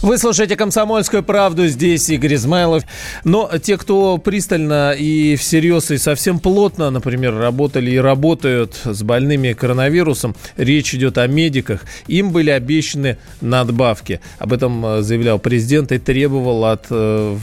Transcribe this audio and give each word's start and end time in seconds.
Вы 0.00 0.16
слушаете 0.16 0.54
«Комсомольскую 0.54 1.24
правду», 1.24 1.66
здесь 1.66 2.08
Игорь 2.08 2.36
Измайлов. 2.36 2.84
Но 3.24 3.50
те, 3.60 3.76
кто 3.76 4.18
пристально 4.18 4.92
и 4.92 5.34
всерьез, 5.34 5.90
и 5.90 5.98
совсем 5.98 6.38
плотно, 6.38 6.90
например, 6.90 7.36
работали 7.36 7.90
и 7.90 7.98
работают 7.98 8.78
с 8.84 9.02
больными 9.02 9.54
коронавирусом, 9.54 10.36
речь 10.56 10.94
идет 10.94 11.18
о 11.18 11.26
медиках, 11.26 11.80
им 12.06 12.30
были 12.30 12.50
обещаны 12.50 13.18
надбавки. 13.40 14.20
Об 14.38 14.52
этом 14.52 14.86
э, 14.86 15.02
заявлял 15.02 15.40
президент 15.40 15.90
и 15.90 15.98
требовал 15.98 16.66
от, 16.66 16.86
э, 16.90 17.36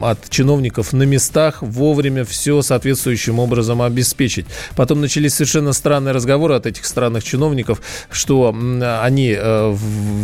от 0.00 0.30
чиновников 0.30 0.92
на 0.92 1.02
местах 1.02 1.60
вовремя 1.60 2.24
все 2.24 2.62
соответствующим 2.62 3.40
образом 3.40 3.82
обеспечить. 3.82 4.46
Потом 4.76 5.00
начались 5.00 5.34
совершенно 5.34 5.72
странные 5.72 6.12
разговоры 6.12 6.54
от 6.54 6.66
этих 6.66 6.84
странных 6.84 7.24
чиновников, 7.24 7.82
что 8.12 8.54
они 9.02 9.34
э, 9.36 9.76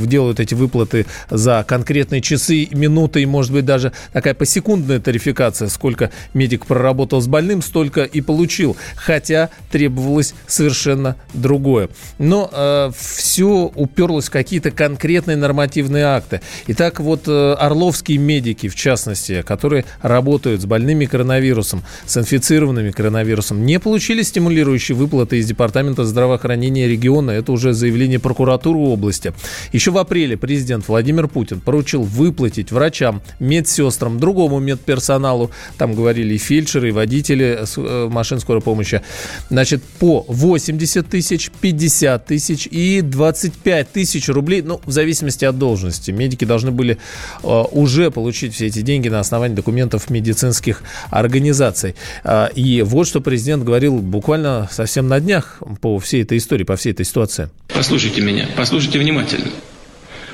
делают 0.05 0.39
эти 0.39 0.55
выплаты 0.55 1.07
за 1.29 1.56
конкретные 1.65 2.21
часы, 2.21 2.69
минуты 2.73 3.23
и, 3.23 3.27
может 3.27 3.53
быть, 3.53 3.65
даже 3.65 3.93
такая 4.13 4.35
посекундная 4.35 5.01
тарификация, 5.01 5.69
сколько 5.69 6.11
медик 6.35 6.67
проработал 6.67 7.21
с 7.21 7.27
больным, 7.27 7.63
столько 7.63 8.03
и 8.05 8.21
получил. 8.21 8.77
Хотя 8.97 9.51
требовалось 9.71 10.35
совершенно 10.47 11.17
другое. 11.35 11.89
Но 12.19 12.51
э, 12.53 12.91
все 12.97 13.71
уперлось 13.75 14.27
в 14.27 14.31
какие-то 14.31 14.71
конкретные 14.71 15.37
нормативные 15.37 16.05
акты. 16.05 16.41
Итак, 16.67 17.01
вот 17.01 17.23
э, 17.27 17.53
орловские 17.53 18.19
медики, 18.19 18.69
в 18.69 18.75
частности, 18.75 19.43
которые 19.43 19.85
работают 20.03 20.63
с 20.63 20.67
больными 20.67 21.07
коронавирусом, 21.07 21.83
с 22.07 22.17
инфицированными 22.17 22.91
коронавирусом, 22.91 23.65
не 23.65 23.79
получили 23.79 24.23
стимулирующие 24.23 24.97
выплаты 24.97 25.39
из 25.39 25.47
Департамента 25.47 26.05
здравоохранения 26.05 26.89
региона. 26.89 27.31
Это 27.31 27.53
уже 27.53 27.73
заявление 27.73 28.19
прокуратуры 28.19 28.79
области. 28.79 29.33
Еще 29.73 29.91
в 29.91 29.99
апреле 29.99 30.37
президент 30.37 30.89
Владимир 30.89 31.29
Путин 31.29 31.46
Путин 31.47 31.61
поручил 31.61 32.03
выплатить 32.03 32.73
врачам, 32.73 33.23
медсестрам, 33.39 34.19
другому 34.19 34.59
медперсоналу, 34.59 35.53
там 35.79 35.95
говорили 35.95 36.35
и 36.35 36.39
фельдшеры, 36.39 36.89
и 36.89 36.91
водители 36.91 37.61
э, 37.77 38.09
машин 38.09 38.41
скорой 38.41 38.61
помощи, 38.61 39.03
значит, 39.49 39.81
по 40.01 40.25
80 40.27 41.09
тысяч, 41.09 41.53
50 41.61 42.27
тысяч 42.27 42.67
и 42.67 43.01
25 43.01 43.93
тысяч 43.93 44.29
рублей, 44.29 44.63
ну, 44.63 44.81
в 44.85 44.91
зависимости 44.91 45.45
от 45.45 45.57
должности. 45.57 46.11
Медики 46.11 46.45
должны 46.45 46.73
были 46.73 46.99
э, 47.45 47.47
уже 47.47 48.11
получить 48.11 48.53
все 48.53 48.67
эти 48.67 48.81
деньги 48.81 49.09
на 49.09 49.21
основании 49.21 49.55
документов 49.55 50.11
медицинских 50.11 50.83
организаций. 51.11 51.95
Э, 52.25 52.49
и 52.57 52.83
вот 52.83 53.07
что 53.07 53.21
президент 53.21 53.63
говорил 53.63 53.99
буквально 53.99 54.69
совсем 54.73 55.07
на 55.07 55.21
днях 55.21 55.63
по 55.81 56.01
всей 56.01 56.25
этой 56.25 56.39
истории, 56.39 56.65
по 56.65 56.75
всей 56.75 56.91
этой 56.91 57.07
ситуации. 57.07 57.51
Послушайте 57.69 58.21
меня, 58.21 58.49
послушайте 58.57 58.99
внимательно. 58.99 59.53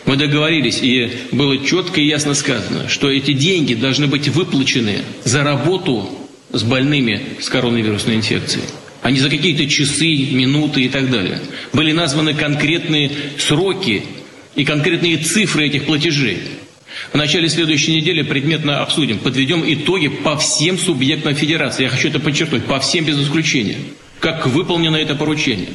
Мы 0.05 0.17
договорились, 0.17 0.81
и 0.83 1.11
было 1.31 1.59
четко 1.65 2.01
и 2.01 2.07
ясно 2.07 2.35
сказано, 2.35 2.89
что 2.89 3.11
эти 3.11 3.33
деньги 3.33 3.75
должны 3.75 4.07
быть 4.07 4.29
выплачены 4.29 4.99
за 5.25 5.45
работу 5.45 6.09
с 6.53 6.63
больными 6.63 7.21
с 7.41 7.49
коронавирусной 7.49 8.17
инфекцией 8.17 8.65
а 9.03 9.11
не 9.11 9.19
за 9.19 9.29
какие-то 9.29 9.67
часы, 9.69 10.07
минуты 10.31 10.83
и 10.83 10.89
так 10.89 11.11
далее. 11.11 11.41
Были 11.73 11.93
названы 11.93 12.35
конкретные 12.35 13.11
сроки 13.37 14.05
и 14.55 14.65
конкретные 14.65 15.19
цифры 15.19 15.67
этих 15.67 15.87
платежей. 15.87 16.39
В 17.13 17.17
начале 17.17 17.49
следующей 17.49 17.97
недели 17.97 18.23
предметно 18.23 18.81
обсудим, 18.81 19.19
подведем 19.19 19.65
итоги 19.67 20.07
по 20.09 20.37
всем 20.37 20.79
субъектам 20.79 21.35
федерации. 21.35 21.83
Я 21.83 21.89
хочу 21.89 22.09
это 22.09 22.21
подчеркнуть, 22.21 22.65
по 22.65 22.79
всем 22.79 23.05
без 23.05 23.21
исключения. 23.21 23.79
Как 24.21 24.47
выполнено 24.47 24.97
это 24.97 25.17
поручение. 25.17 25.71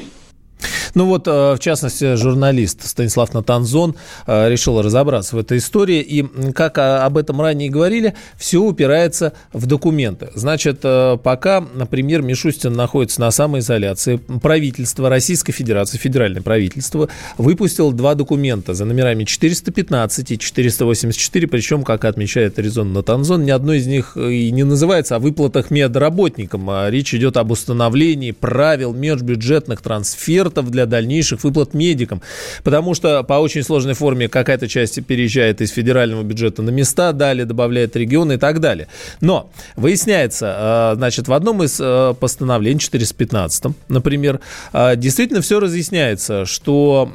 Ну 0.97 1.05
вот, 1.05 1.27
э, 1.27 1.53
в 1.53 1.59
частности, 1.59 2.15
журналист 2.15 2.83
Станислав 2.83 3.31
Натанзон 3.31 3.95
э, 4.25 4.49
решил 4.49 4.81
разобраться 4.81 5.35
в 5.35 5.39
этой 5.39 5.59
истории. 5.59 6.01
И, 6.01 6.23
как 6.53 6.79
об 6.79 7.19
этом 7.19 7.39
ранее 7.39 7.69
говорили, 7.69 8.15
все 8.35 8.63
упирается 8.63 9.33
в 9.53 9.67
документы. 9.67 10.29
Значит, 10.33 10.79
э, 10.81 11.19
пока, 11.21 11.63
например, 11.75 12.23
Мишустин 12.23 12.73
находится 12.73 13.21
на 13.21 13.29
самоизоляции, 13.29 14.15
правительство 14.41 15.07
Российской 15.07 15.51
Федерации, 15.51 15.99
федеральное 15.99 16.41
правительство, 16.41 17.09
выпустило 17.37 17.93
два 17.93 18.15
документа 18.15 18.73
за 18.73 18.85
номерами 18.85 19.23
415 19.23 20.31
и 20.31 20.39
484, 20.39 21.47
причем, 21.47 21.83
как 21.83 22.05
отмечает 22.05 22.57
Резон 22.57 22.93
Натанзон, 22.93 23.45
ни 23.45 23.51
одно 23.51 23.73
из 23.73 23.85
них 23.85 24.17
и 24.17 24.49
не 24.49 24.63
называется 24.63 25.17
о 25.17 25.19
выплатах 25.19 25.69
медработникам. 25.69 26.67
А 26.71 26.89
речь 26.89 27.13
идет 27.13 27.37
об 27.37 27.51
установлении 27.51 28.31
правил 28.31 28.95
межбюджетных 28.95 29.83
трансфертов 29.83 30.71
для 30.71 30.86
дальнейших 30.87 31.43
выплат 31.43 31.73
медикам. 31.73 32.21
Потому 32.63 32.93
что 32.93 33.23
по 33.23 33.35
очень 33.35 33.63
сложной 33.63 33.93
форме 33.93 34.27
какая-то 34.27 34.67
часть 34.67 35.03
переезжает 35.05 35.61
из 35.61 35.71
федерального 35.71 36.23
бюджета 36.23 36.61
на 36.61 36.69
места, 36.69 37.13
далее 37.13 37.45
добавляет 37.45 37.95
регионы 37.95 38.33
и 38.33 38.37
так 38.37 38.59
далее. 38.59 38.87
Но 39.21 39.49
выясняется, 39.75 40.91
э, 40.93 40.95
значит, 40.95 41.27
в 41.27 41.33
одном 41.33 41.63
из 41.63 41.79
э, 41.79 42.13
постановлений, 42.19 42.79
415, 42.79 43.75
например, 43.87 44.39
э, 44.73 44.95
действительно 44.95 45.41
все 45.41 45.59
разъясняется, 45.59 46.45
что 46.45 47.11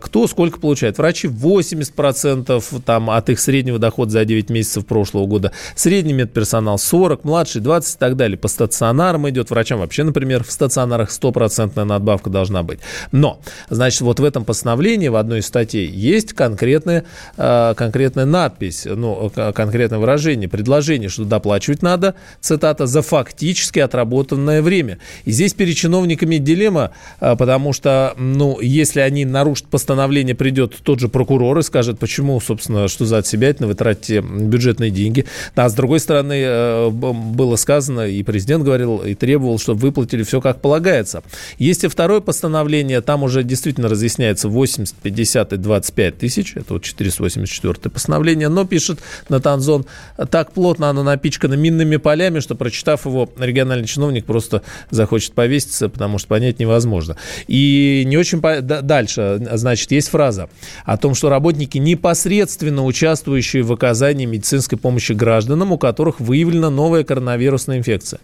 кто 0.00 0.26
сколько 0.26 0.60
получает. 0.60 0.98
Врачи 0.98 1.28
80% 1.28 2.82
там, 2.84 3.10
от 3.10 3.30
их 3.30 3.40
среднего 3.40 3.78
дохода 3.78 4.10
за 4.10 4.24
9 4.24 4.50
месяцев 4.50 4.86
прошлого 4.86 5.26
года, 5.26 5.52
средний 5.74 6.12
медперсонал 6.12 6.78
40, 6.78 7.24
младший 7.24 7.60
20 7.60 7.94
и 7.94 7.98
так 7.98 8.16
далее. 8.16 8.38
По 8.38 8.48
стационарам 8.48 9.28
идет, 9.28 9.50
врачам 9.50 9.80
вообще, 9.80 10.04
например, 10.04 10.44
в 10.44 10.50
стационарах 10.50 11.10
стопроцентная 11.10 11.84
надбавка 11.84 12.30
должна 12.30 12.62
быть. 12.62 12.80
Но, 13.12 13.40
значит, 13.70 14.00
вот 14.02 14.20
в 14.20 14.24
этом 14.24 14.44
постановлении, 14.44 15.08
в 15.08 15.16
одной 15.16 15.40
из 15.40 15.46
статей, 15.46 15.86
есть 15.86 16.32
конкретная, 16.32 17.04
э, 17.36 17.74
конкретная 17.76 18.24
надпись, 18.24 18.86
ну, 18.86 19.30
конкретное 19.54 19.98
выражение, 19.98 20.48
предложение, 20.48 21.08
что 21.08 21.24
доплачивать 21.24 21.82
надо, 21.82 22.14
цитата, 22.40 22.86
за 22.86 23.02
фактически 23.02 23.78
отработанное 23.78 24.62
время. 24.62 24.98
И 25.24 25.30
здесь 25.30 25.54
перед 25.54 25.76
чиновниками 25.76 26.36
дилемма, 26.36 26.92
э, 27.20 27.36
потому 27.36 27.72
что, 27.72 28.14
ну, 28.18 28.60
если 28.60 29.00
они 29.00 29.24
нарушат 29.24 29.66
постановление, 29.68 30.34
придет 30.34 30.76
тот 30.82 31.00
же 31.00 31.08
прокурор 31.08 31.58
и 31.58 31.62
скажет, 31.62 31.98
почему, 31.98 32.40
собственно, 32.40 32.88
что 32.88 33.04
за 33.04 33.18
отсебятина 33.18 33.66
вы 33.66 33.74
тратите 33.74 34.20
бюджетные 34.20 34.90
деньги. 34.90 35.26
А 35.54 35.68
с 35.68 35.74
другой 35.74 36.00
стороны, 36.00 36.42
э, 36.44 36.90
было 36.90 37.56
сказано, 37.56 38.02
и 38.02 38.22
президент 38.22 38.64
говорил, 38.64 38.98
и 38.98 39.14
требовал, 39.14 39.58
чтобы 39.58 39.80
выплатили 39.80 40.22
все 40.22 40.40
как 40.40 40.60
полагается. 40.60 41.22
Есть 41.58 41.84
и 41.84 41.88
второе 41.88 42.20
постановление, 42.20 42.75
постановление, 42.76 43.00
там 43.00 43.22
уже 43.22 43.42
действительно 43.42 43.88
разъясняется 43.88 44.48
80, 44.48 44.94
50 44.96 45.52
и 45.52 45.56
25 45.56 46.18
тысяч, 46.18 46.52
это 46.56 46.74
вот 46.74 46.82
484 46.82 47.90
постановление, 47.90 48.48
но 48.48 48.66
пишет 48.66 48.98
Натанзон, 49.28 49.86
так 50.30 50.52
плотно 50.52 50.90
оно 50.90 51.02
напичкано 51.02 51.54
минными 51.54 51.96
полями, 51.96 52.40
что 52.40 52.54
прочитав 52.54 53.06
его, 53.06 53.28
региональный 53.38 53.86
чиновник 53.86 54.26
просто 54.26 54.62
захочет 54.90 55.32
повеситься, 55.32 55.88
потому 55.88 56.18
что 56.18 56.28
понять 56.28 56.58
невозможно. 56.58 57.16
И 57.48 58.04
не 58.06 58.18
очень 58.18 58.40
по... 58.40 58.60
дальше, 58.60 59.40
значит, 59.52 59.90
есть 59.92 60.08
фраза 60.08 60.48
о 60.84 60.96
том, 60.96 61.14
что 61.14 61.30
работники, 61.30 61.78
непосредственно 61.78 62.84
участвующие 62.84 63.62
в 63.62 63.72
оказании 63.72 64.26
медицинской 64.26 64.78
помощи 64.78 65.12
гражданам, 65.12 65.72
у 65.72 65.78
которых 65.78 66.20
выявлена 66.20 66.70
новая 66.70 67.04
коронавирусная 67.04 67.78
инфекция. 67.78 68.20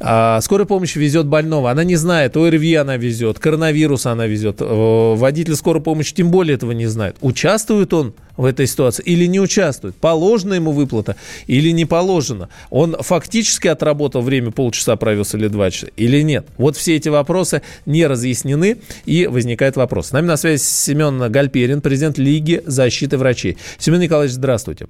А, 0.00 0.40
скорая 0.40 0.66
помощь 0.66 0.96
везет 0.96 1.26
больного, 1.26 1.70
она 1.70 1.84
не 1.84 1.96
знает, 1.96 2.36
ОРВИ 2.36 2.74
она 2.74 2.96
везет, 2.96 3.38
коронавирус 3.38 4.06
она 4.06 4.26
везет, 4.26 4.56
водитель 4.60 5.56
скорой 5.56 5.82
помощи 5.82 6.14
тем 6.14 6.30
более 6.30 6.54
этого 6.54 6.72
не 6.72 6.86
знает. 6.86 7.16
Участвует 7.20 7.92
он 7.92 8.14
в 8.36 8.44
этой 8.44 8.66
ситуации 8.66 9.02
или 9.04 9.26
не 9.26 9.40
участвует? 9.40 9.94
Положена 9.96 10.54
ему 10.54 10.72
выплата 10.72 11.16
или 11.46 11.70
не 11.70 11.84
положена? 11.84 12.48
Он 12.70 12.96
фактически 12.98 13.68
отработал 13.68 14.22
время, 14.22 14.50
полчаса 14.50 14.96
провез 14.96 15.34
или 15.34 15.48
два 15.48 15.70
часа, 15.70 15.88
или 15.96 16.22
нет? 16.22 16.46
Вот 16.56 16.76
все 16.76 16.96
эти 16.96 17.08
вопросы 17.08 17.62
не 17.86 18.06
разъяснены, 18.06 18.78
и 19.04 19.26
возникает 19.26 19.76
вопрос. 19.76 20.08
С 20.08 20.12
нами 20.12 20.26
на 20.26 20.36
связи 20.36 20.62
Семен 20.62 21.30
Гальперин, 21.30 21.80
президент 21.80 22.18
Лиги 22.18 22.62
защиты 22.66 23.18
врачей. 23.18 23.56
Семен 23.78 24.00
Николаевич, 24.00 24.34
здравствуйте. 24.34 24.86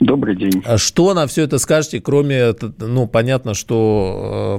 Добрый 0.00 0.34
день. 0.34 0.62
А 0.66 0.78
что 0.78 1.12
на 1.12 1.26
все 1.26 1.42
это 1.42 1.58
скажете, 1.58 2.00
кроме, 2.00 2.54
ну, 2.78 3.06
понятно, 3.06 3.52
что 3.52 4.58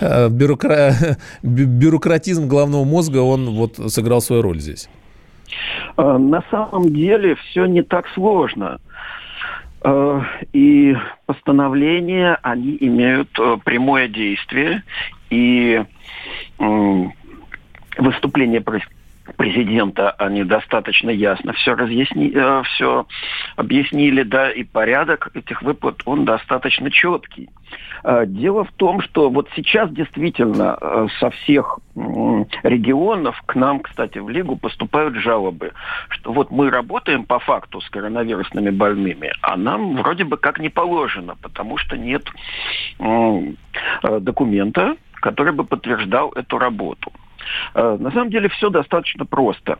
э, 0.00 0.04
э 0.26 0.28
бюрокра... 0.28 0.92
бюрократизм 1.42 2.48
головного 2.48 2.84
мозга, 2.84 3.18
он 3.18 3.50
вот 3.50 3.76
сыграл 3.76 4.20
свою 4.20 4.42
роль 4.42 4.58
здесь? 4.58 4.88
Э, 5.96 6.18
на 6.18 6.42
самом 6.50 6.92
деле 6.92 7.36
все 7.36 7.66
не 7.66 7.82
так 7.82 8.08
сложно. 8.14 8.78
И 10.52 10.94
постановления, 11.26 12.38
они 12.42 12.76
имеют 12.78 13.30
прямое 13.64 14.06
действие, 14.06 14.84
и 15.28 15.82
выступление 17.98 18.60
президента 19.36 20.10
они 20.12 20.44
достаточно 20.44 21.10
ясно 21.10 21.52
все, 21.52 21.74
разъясни, 21.74 22.32
э, 22.34 22.62
все 22.64 23.06
объяснили, 23.56 24.22
да, 24.22 24.50
и 24.50 24.64
порядок 24.64 25.30
этих 25.34 25.62
выплат, 25.62 26.02
он 26.04 26.24
достаточно 26.24 26.90
четкий. 26.90 27.48
Э, 28.04 28.24
дело 28.26 28.64
в 28.64 28.72
том, 28.72 29.00
что 29.00 29.30
вот 29.30 29.48
сейчас 29.54 29.90
действительно 29.90 30.76
э, 30.80 31.06
со 31.20 31.30
всех 31.30 31.78
регионов 31.94 33.40
к 33.46 33.54
нам, 33.54 33.80
кстати, 33.80 34.18
в 34.18 34.28
Лигу 34.28 34.56
поступают 34.56 35.14
жалобы, 35.16 35.72
что 36.08 36.32
вот 36.32 36.50
мы 36.50 36.70
работаем 36.70 37.24
по 37.24 37.38
факту 37.38 37.80
с 37.80 37.90
коронавирусными 37.90 38.70
больными, 38.70 39.32
а 39.42 39.56
нам 39.56 39.96
вроде 39.96 40.24
бы 40.24 40.36
как 40.36 40.58
не 40.58 40.68
положено, 40.68 41.36
потому 41.42 41.76
что 41.76 41.96
нет 41.96 42.24
документа, 44.02 44.96
который 45.14 45.52
бы 45.52 45.64
подтверждал 45.64 46.30
эту 46.32 46.58
работу. 46.58 47.12
Э, 47.74 47.96
на 47.98 48.10
самом 48.10 48.30
деле 48.30 48.48
все 48.48 48.70
достаточно 48.70 49.24
просто. 49.24 49.78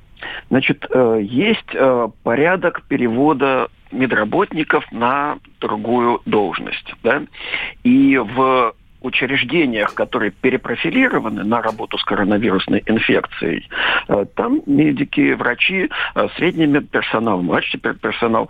Значит, 0.50 0.86
э, 0.90 1.20
есть 1.22 1.74
э, 1.74 2.08
порядок 2.22 2.82
перевода 2.88 3.68
медработников 3.90 4.90
на 4.92 5.38
другую 5.60 6.22
должность. 6.24 6.94
Да? 7.02 7.22
И 7.84 8.16
в 8.16 8.74
учреждениях, 9.02 9.94
которые 9.94 10.30
перепрофилированы 10.30 11.42
на 11.42 11.60
работу 11.60 11.98
с 11.98 12.04
коронавирусной 12.04 12.84
инфекцией, 12.86 13.68
там 14.36 14.62
медики, 14.64 15.32
врачи, 15.32 15.90
средний 16.36 16.66
медперсонал, 16.66 17.42
младший 17.42 17.80
медперсонал 17.82 18.48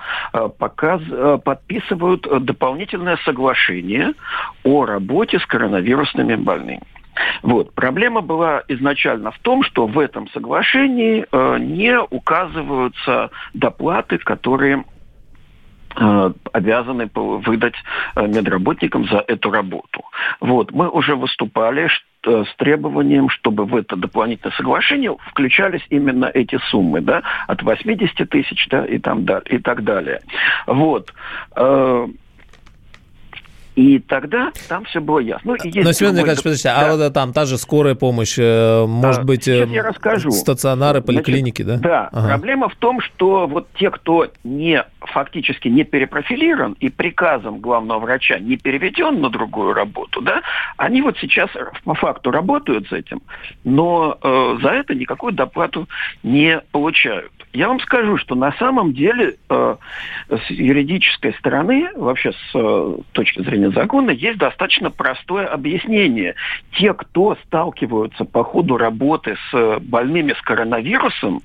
показ, 0.58 1.00
подписывают 1.42 2.28
дополнительное 2.44 3.16
соглашение 3.24 4.12
о 4.62 4.84
работе 4.84 5.38
с 5.38 5.46
коронавирусными 5.46 6.34
больными. 6.34 6.82
Вот. 7.42 7.74
Проблема 7.74 8.20
была 8.20 8.62
изначально 8.68 9.30
в 9.30 9.38
том, 9.38 9.62
что 9.62 9.86
в 9.86 9.98
этом 9.98 10.28
соглашении 10.30 11.26
э, 11.30 11.58
не 11.58 11.98
указываются 11.98 13.30
доплаты, 13.54 14.18
которые 14.18 14.84
э, 15.96 16.32
обязаны 16.52 17.10
выдать 17.14 17.74
э, 18.14 18.26
медработникам 18.26 19.06
за 19.06 19.24
эту 19.26 19.50
работу. 19.50 20.02
Вот. 20.40 20.72
Мы 20.72 20.88
уже 20.88 21.16
выступали 21.16 21.88
что, 21.88 22.44
с 22.44 22.54
требованием, 22.56 23.28
чтобы 23.28 23.64
в 23.64 23.74
это 23.74 23.96
дополнительное 23.96 24.54
соглашение 24.56 25.14
включались 25.30 25.84
именно 25.90 26.26
эти 26.26 26.58
суммы, 26.70 27.00
да, 27.00 27.22
от 27.48 27.62
80 27.62 28.28
тысяч, 28.30 28.68
да, 28.70 28.84
и, 28.84 28.98
там, 28.98 29.24
да, 29.24 29.42
и 29.46 29.58
так 29.58 29.82
далее. 29.82 30.20
Вот. 30.66 31.12
Э, 33.74 33.80
и 33.80 33.98
тогда 33.98 34.52
там 34.68 34.84
все 34.84 35.00
было 35.00 35.18
ясно. 35.18 35.52
Ну, 35.52 35.54
и 35.54 35.82
Но, 35.82 35.92
Семен 35.92 36.14
Николаевич, 36.14 36.42
подождите, 36.42 36.68
а 36.70 36.80
да. 36.80 36.92
а 36.92 36.96
вот 36.96 37.14
там 37.14 37.32
та 37.32 37.46
же 37.46 37.58
скорая 37.58 37.94
помощь, 37.94 38.38
э, 38.38 38.84
может 38.86 39.22
а, 39.22 39.24
быть, 39.24 39.46
я 39.46 39.62
эм, 39.62 39.74
расскажу. 39.74 40.30
стационары, 40.30 41.00
поликлиники, 41.00 41.62
Значит, 41.62 41.82
да? 41.82 41.88
Да. 41.88 42.08
Ага. 42.12 42.28
Проблема 42.28 42.68
в 42.68 42.76
том, 42.76 43.00
что 43.00 43.46
вот 43.46 43.68
те, 43.74 43.90
кто 43.90 44.28
не 44.44 44.84
фактически 45.00 45.68
не 45.68 45.84
перепрофилирован 45.84 46.76
и 46.80 46.88
приказом 46.88 47.60
главного 47.60 48.00
врача 48.00 48.38
не 48.38 48.56
переведен 48.56 49.20
на 49.20 49.30
другую 49.30 49.72
работу, 49.72 50.20
да, 50.20 50.42
они 50.76 51.02
вот 51.02 51.16
сейчас 51.18 51.50
по 51.84 51.94
факту 51.94 52.30
работают 52.30 52.88
с 52.88 52.92
этим, 52.92 53.22
но 53.64 54.18
э, 54.22 54.58
за 54.62 54.68
это 54.68 54.94
никакую 54.94 55.32
доплату 55.32 55.88
не 56.22 56.60
получают. 56.72 57.32
Я 57.52 57.68
вам 57.68 57.80
скажу, 57.80 58.16
что 58.16 58.34
на 58.34 58.52
самом 58.52 58.94
деле 58.94 59.36
э, 59.50 59.76
с 60.30 60.50
юридической 60.50 61.34
стороны, 61.34 61.88
вообще 61.94 62.32
с 62.32 62.50
э, 62.54 62.96
точки 63.12 63.42
зрения 63.42 63.70
закона, 63.70 64.10
есть 64.10 64.38
достаточно 64.38 64.90
простое 64.90 65.46
объяснение. 65.46 66.34
Те, 66.72 66.94
кто 66.94 67.36
сталкиваются 67.46 68.24
по 68.24 68.42
ходу 68.42 68.78
работы 68.78 69.36
с 69.50 69.78
больными 69.80 70.32
с 70.32 70.40
коронавирусом, 70.40 71.42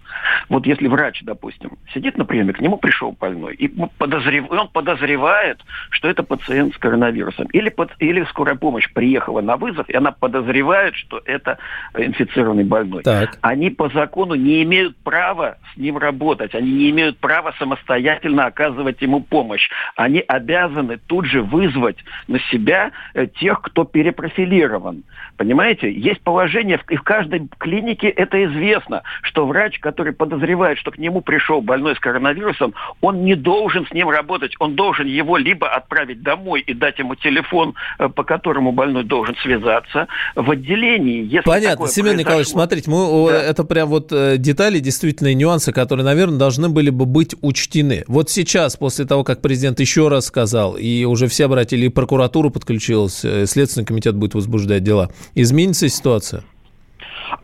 вот 0.47 0.65
если 0.65 0.87
врач, 0.87 1.21
допустим, 1.23 1.71
сидит 1.93 2.17
на 2.17 2.23
приеме, 2.23 2.53
к 2.53 2.61
нему 2.61 2.77
пришел 2.77 3.11
больной, 3.11 3.55
и 3.55 3.67
подозрев... 3.67 4.49
он 4.49 4.69
подозревает, 4.69 5.59
что 5.89 6.07
это 6.07 6.23
пациент 6.23 6.73
с 6.73 6.77
коронавирусом, 6.77 7.47
или, 7.51 7.67
под... 7.67 7.91
или 7.99 8.23
скорая 8.29 8.55
помощь 8.55 8.89
приехала 8.93 9.41
на 9.41 9.57
вызов, 9.57 9.89
и 9.89 9.95
она 9.95 10.11
подозревает, 10.11 10.95
что 10.95 11.21
это 11.25 11.57
инфицированный 11.97 12.63
больной. 12.63 13.03
Так. 13.03 13.37
Они 13.41 13.69
по 13.69 13.89
закону 13.89 14.35
не 14.35 14.63
имеют 14.63 14.95
права 14.97 15.57
с 15.73 15.77
ним 15.77 15.96
работать. 15.99 16.55
Они 16.55 16.71
не 16.71 16.89
имеют 16.89 17.17
права 17.17 17.53
самостоятельно 17.59 18.45
оказывать 18.45 19.01
ему 19.01 19.21
помощь. 19.21 19.69
Они 19.95 20.19
обязаны 20.19 20.97
тут 21.07 21.25
же 21.25 21.41
вызвать 21.41 21.97
на 22.27 22.39
себя 22.51 22.91
э, 23.13 23.27
тех, 23.27 23.61
кто 23.61 23.83
перепрофилирован. 23.83 25.03
Понимаете? 25.37 25.91
Есть 25.91 26.21
положение, 26.21 26.79
и 26.89 26.95
в 26.95 27.03
каждой 27.03 27.47
клинике 27.59 28.09
это 28.09 28.43
известно, 28.45 29.03
что 29.21 29.45
врач, 29.45 29.79
который 29.79 30.13
подозревает, 30.13 30.77
что 30.79 30.91
к 30.91 30.97
нему 30.97 31.21
пришел 31.21 31.61
больной 31.61 31.95
с 31.95 31.99
коронавирусом, 31.99 32.73
он 33.01 33.23
не 33.23 33.35
должен 33.35 33.85
с 33.85 33.91
ним 33.91 34.09
работать. 34.09 34.53
Он 34.59 34.75
должен 34.75 35.05
его 35.05 35.37
либо 35.37 35.69
отправить 35.69 36.21
домой 36.21 36.61
и 36.61 36.73
дать 36.73 36.99
ему 36.99 37.15
телефон, 37.15 37.75
э, 37.99 38.09
по 38.09 38.23
которому 38.23 38.71
больной 38.71 39.03
должен 39.03 39.35
связаться, 39.37 40.07
в 40.35 40.49
отделении. 40.49 41.23
Если 41.23 41.45
Понятно. 41.45 41.87
Семен 41.87 42.17
Николаевич, 42.17 42.49
смотрите, 42.49 42.89
мы, 42.89 43.29
да. 43.29 43.43
это 43.43 43.63
прям 43.63 43.89
вот 43.89 44.11
э, 44.11 44.37
детали, 44.37 44.79
действительно 44.79 45.33
нюансы, 45.33 45.71
которые 45.71 45.86
которые, 45.87 46.03
наверное, 46.03 46.37
должны 46.37 46.67
были 46.67 46.89
бы 46.89 47.05
быть 47.05 47.33
учтены. 47.41 48.03
Вот 48.07 48.29
сейчас, 48.29 48.75
после 48.75 49.05
того, 49.05 49.23
как 49.23 49.41
президент 49.41 49.79
еще 49.79 50.09
раз 50.09 50.25
сказал, 50.25 50.75
и 50.75 51.05
уже 51.05 51.29
все 51.29 51.45
обратили, 51.45 51.85
и 51.85 51.89
прокуратура 51.89 52.49
подключилась, 52.49 53.23
э, 53.23 53.45
Следственный 53.45 53.85
комитет 53.85 54.13
будет 54.13 54.33
возбуждать 54.33 54.83
дела, 54.83 55.09
изменится 55.33 55.87
ситуация? 55.87 56.43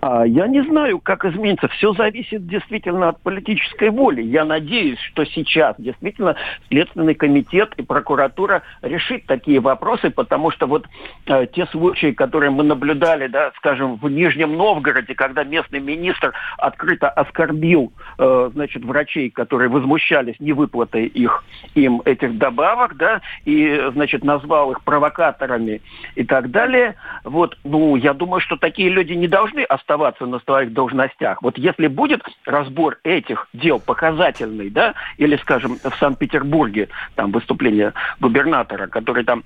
А, 0.02 0.26
я 0.26 0.48
не 0.48 0.62
знаю, 0.64 1.00
как 1.00 1.26
изменится. 1.26 1.68
Все 1.70 1.94
зависит 1.94 2.48
действительно 2.48 3.10
от 3.10 3.22
политической 3.22 3.90
воли. 3.90 4.22
Я 4.22 4.46
надеюсь, 4.46 5.00
что 5.00 5.26
сейчас 5.26 5.76
действительно 5.78 6.36
Следственный 6.70 7.16
комитет 7.16 7.74
и 7.78 7.84
прокуратура 7.84 8.64
решит 8.82 9.26
такие 9.26 9.60
вопросы, 9.60 10.10
потому 10.10 10.52
что 10.52 10.68
вот 10.68 10.88
э, 11.26 11.48
те 11.54 11.66
случаи, 11.68 12.12
которые 12.12 12.52
мы 12.52 12.64
наблюдали, 12.64 13.28
да, 13.28 13.52
скажем, 13.58 13.96
в 13.98 14.10
Нижнем 14.10 14.56
Новгороде, 14.56 15.16
когда 15.16 15.44
местный 15.44 15.80
министр 15.80 16.34
открыто 16.58 17.10
оскорбил, 17.10 17.94
э, 18.18 18.50
значит, 18.54 18.84
врачей, 18.84 19.30
которые 19.30 19.70
возмущались 19.70 20.40
невыплатой 20.40 21.06
их 21.08 21.44
им 21.76 22.02
этих 22.06 22.38
добавок, 22.38 22.98
да, 22.98 23.22
и, 23.46 23.90
значит, 23.94 24.24
назвал 24.24 24.72
их 24.72 24.84
провокаторами 24.84 25.82
и 26.16 26.24
так 26.24 26.52
далее. 26.52 26.96
Вот, 27.24 27.58
ну, 27.64 27.96
я 27.96 28.14
думаю, 28.14 28.42
что 28.42 28.58
такие 28.58 28.90
люди 28.90 29.14
не 29.14 29.28
должны 29.28 29.62
оставаться 29.74 30.26
на 30.26 30.40
своих 30.40 30.74
должностях. 30.74 31.42
Вот 31.42 31.58
если 31.58 31.88
будет 31.88 32.22
разбор 32.46 32.98
этих 33.04 33.48
дел 33.54 33.80
показательный, 33.80 34.70
да, 34.70 34.94
или, 35.18 35.36
скажем, 35.38 35.78
в 35.78 35.96
Санкт-Петербурге, 36.00 36.90
там 37.16 37.32
выступление 37.32 37.94
губернатора, 38.20 38.88
который 38.88 39.24
там 39.24 39.44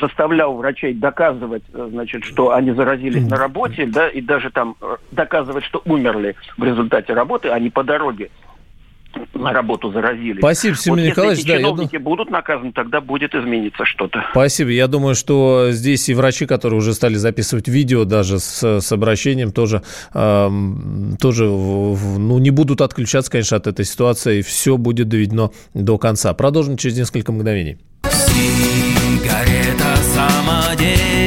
заставлял 0.00 0.54
врачей 0.54 0.94
доказывать, 0.94 1.62
э, 1.72 1.88
значит, 1.90 2.24
что 2.24 2.52
они 2.52 2.72
заразились 2.72 3.28
на 3.28 3.36
работе, 3.36 3.86
да, 3.86 4.08
и 4.08 4.20
даже 4.20 4.50
там 4.50 4.76
э, 4.80 4.96
доказывать, 5.12 5.64
что 5.64 5.82
умерли 5.84 6.36
в 6.56 6.64
результате 6.64 7.14
работы, 7.14 7.48
а 7.48 7.58
не 7.58 7.70
по 7.70 7.84
дороге 7.84 8.30
на 9.34 9.52
работу 9.52 9.92
заразились. 9.92 10.38
Спасибо, 10.38 10.76
Семен 10.76 10.98
вот 11.00 11.06
Николаевич. 11.06 11.38
Если 11.38 11.52
эти 11.54 11.62
да, 11.62 11.68
чиновники 11.68 11.94
я... 11.94 12.00
будут 12.00 12.30
наказаны, 12.30 12.72
тогда 12.72 13.00
будет 13.00 13.34
измениться 13.34 13.84
что-то. 13.84 14.24
Спасибо. 14.32 14.70
Я 14.70 14.86
думаю, 14.86 15.14
что 15.14 15.68
здесь 15.70 16.08
и 16.08 16.14
врачи, 16.14 16.46
которые 16.46 16.78
уже 16.78 16.94
стали 16.94 17.14
записывать 17.14 17.68
видео 17.68 18.04
даже 18.04 18.38
с, 18.38 18.80
с 18.80 18.92
обращением, 18.92 19.52
тоже, 19.52 19.82
э, 20.14 20.48
тоже 21.20 21.44
ну, 21.44 22.38
не 22.38 22.50
будут 22.50 22.80
отключаться, 22.80 23.30
конечно, 23.30 23.56
от 23.56 23.66
этой 23.66 23.84
ситуации. 23.84 24.38
И 24.38 24.42
все 24.42 24.76
будет 24.76 25.08
доведено 25.08 25.52
до 25.74 25.98
конца. 25.98 26.34
Продолжим 26.34 26.76
через 26.76 26.98
несколько 26.98 27.32
мгновений. 27.32 27.78
Сигарета 28.04 29.96
самодельная 29.96 31.17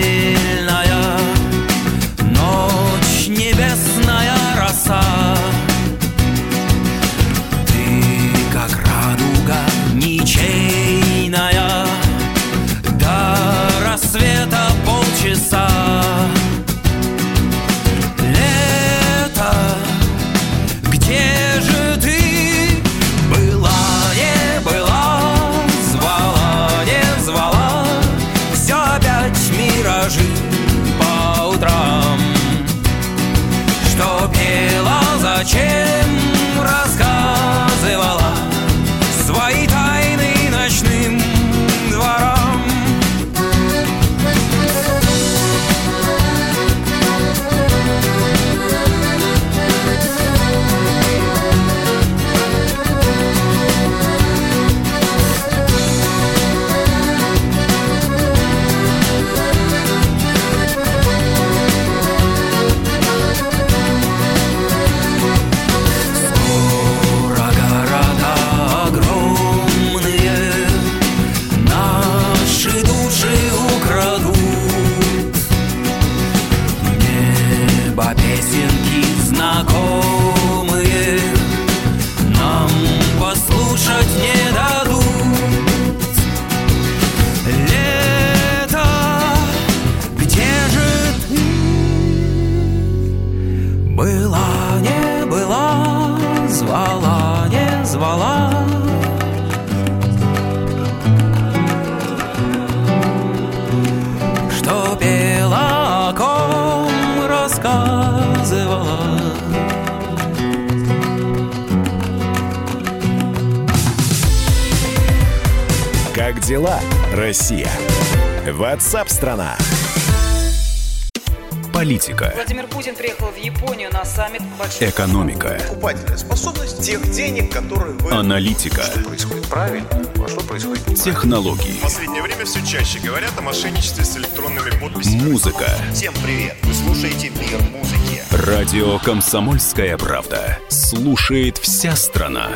Японию 123.61 123.91
на 123.93 124.03
саммит 124.03 124.41
большой... 124.57 124.89
Экономика. 124.89 125.55
Покупательная 125.67 126.17
способность 126.17 126.81
тех 126.81 126.99
денег, 127.11 127.53
которые 127.53 127.93
вы... 127.93 128.11
Аналитика. 128.11 128.81
Что 128.81 128.99
происходит 129.01 129.47
правильно, 129.47 129.87
а 129.91 130.27
что 130.27 130.41
происходит 130.41 130.87
неправильно. 130.87 131.03
Технологии. 131.03 131.77
В 131.77 131.81
последнее 131.81 132.23
время 132.23 132.43
все 132.45 132.65
чаще 132.65 132.97
говорят 132.97 133.31
о 133.37 133.41
мошенничестве 133.41 134.03
с 134.03 134.17
электронными 134.17 134.71
подписями. 134.79 135.29
Музыка. 135.29 135.67
Всем 135.93 136.11
привет! 136.23 136.55
Вы 136.63 136.73
слушаете 136.73 137.29
«Мир 137.29 137.61
музыки». 137.71 138.23
Радио 138.31 138.97
«Комсомольская 138.97 139.95
правда». 139.95 140.57
Слушает 140.69 141.59
вся 141.59 141.95
страна. 141.95 142.49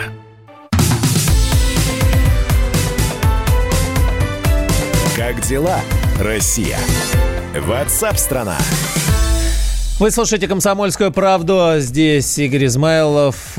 Как 5.16 5.40
дела, 5.42 5.82
Россия? 6.20 6.80
Ватсап-страна! 7.54 8.58
Вы 9.98 10.12
слушаете 10.12 10.50
«Комсомольскую 10.50 11.10
правду». 11.10 11.76
Здесь 11.78 12.38
Игорь 12.38 12.66
Измайлов. 12.66 13.54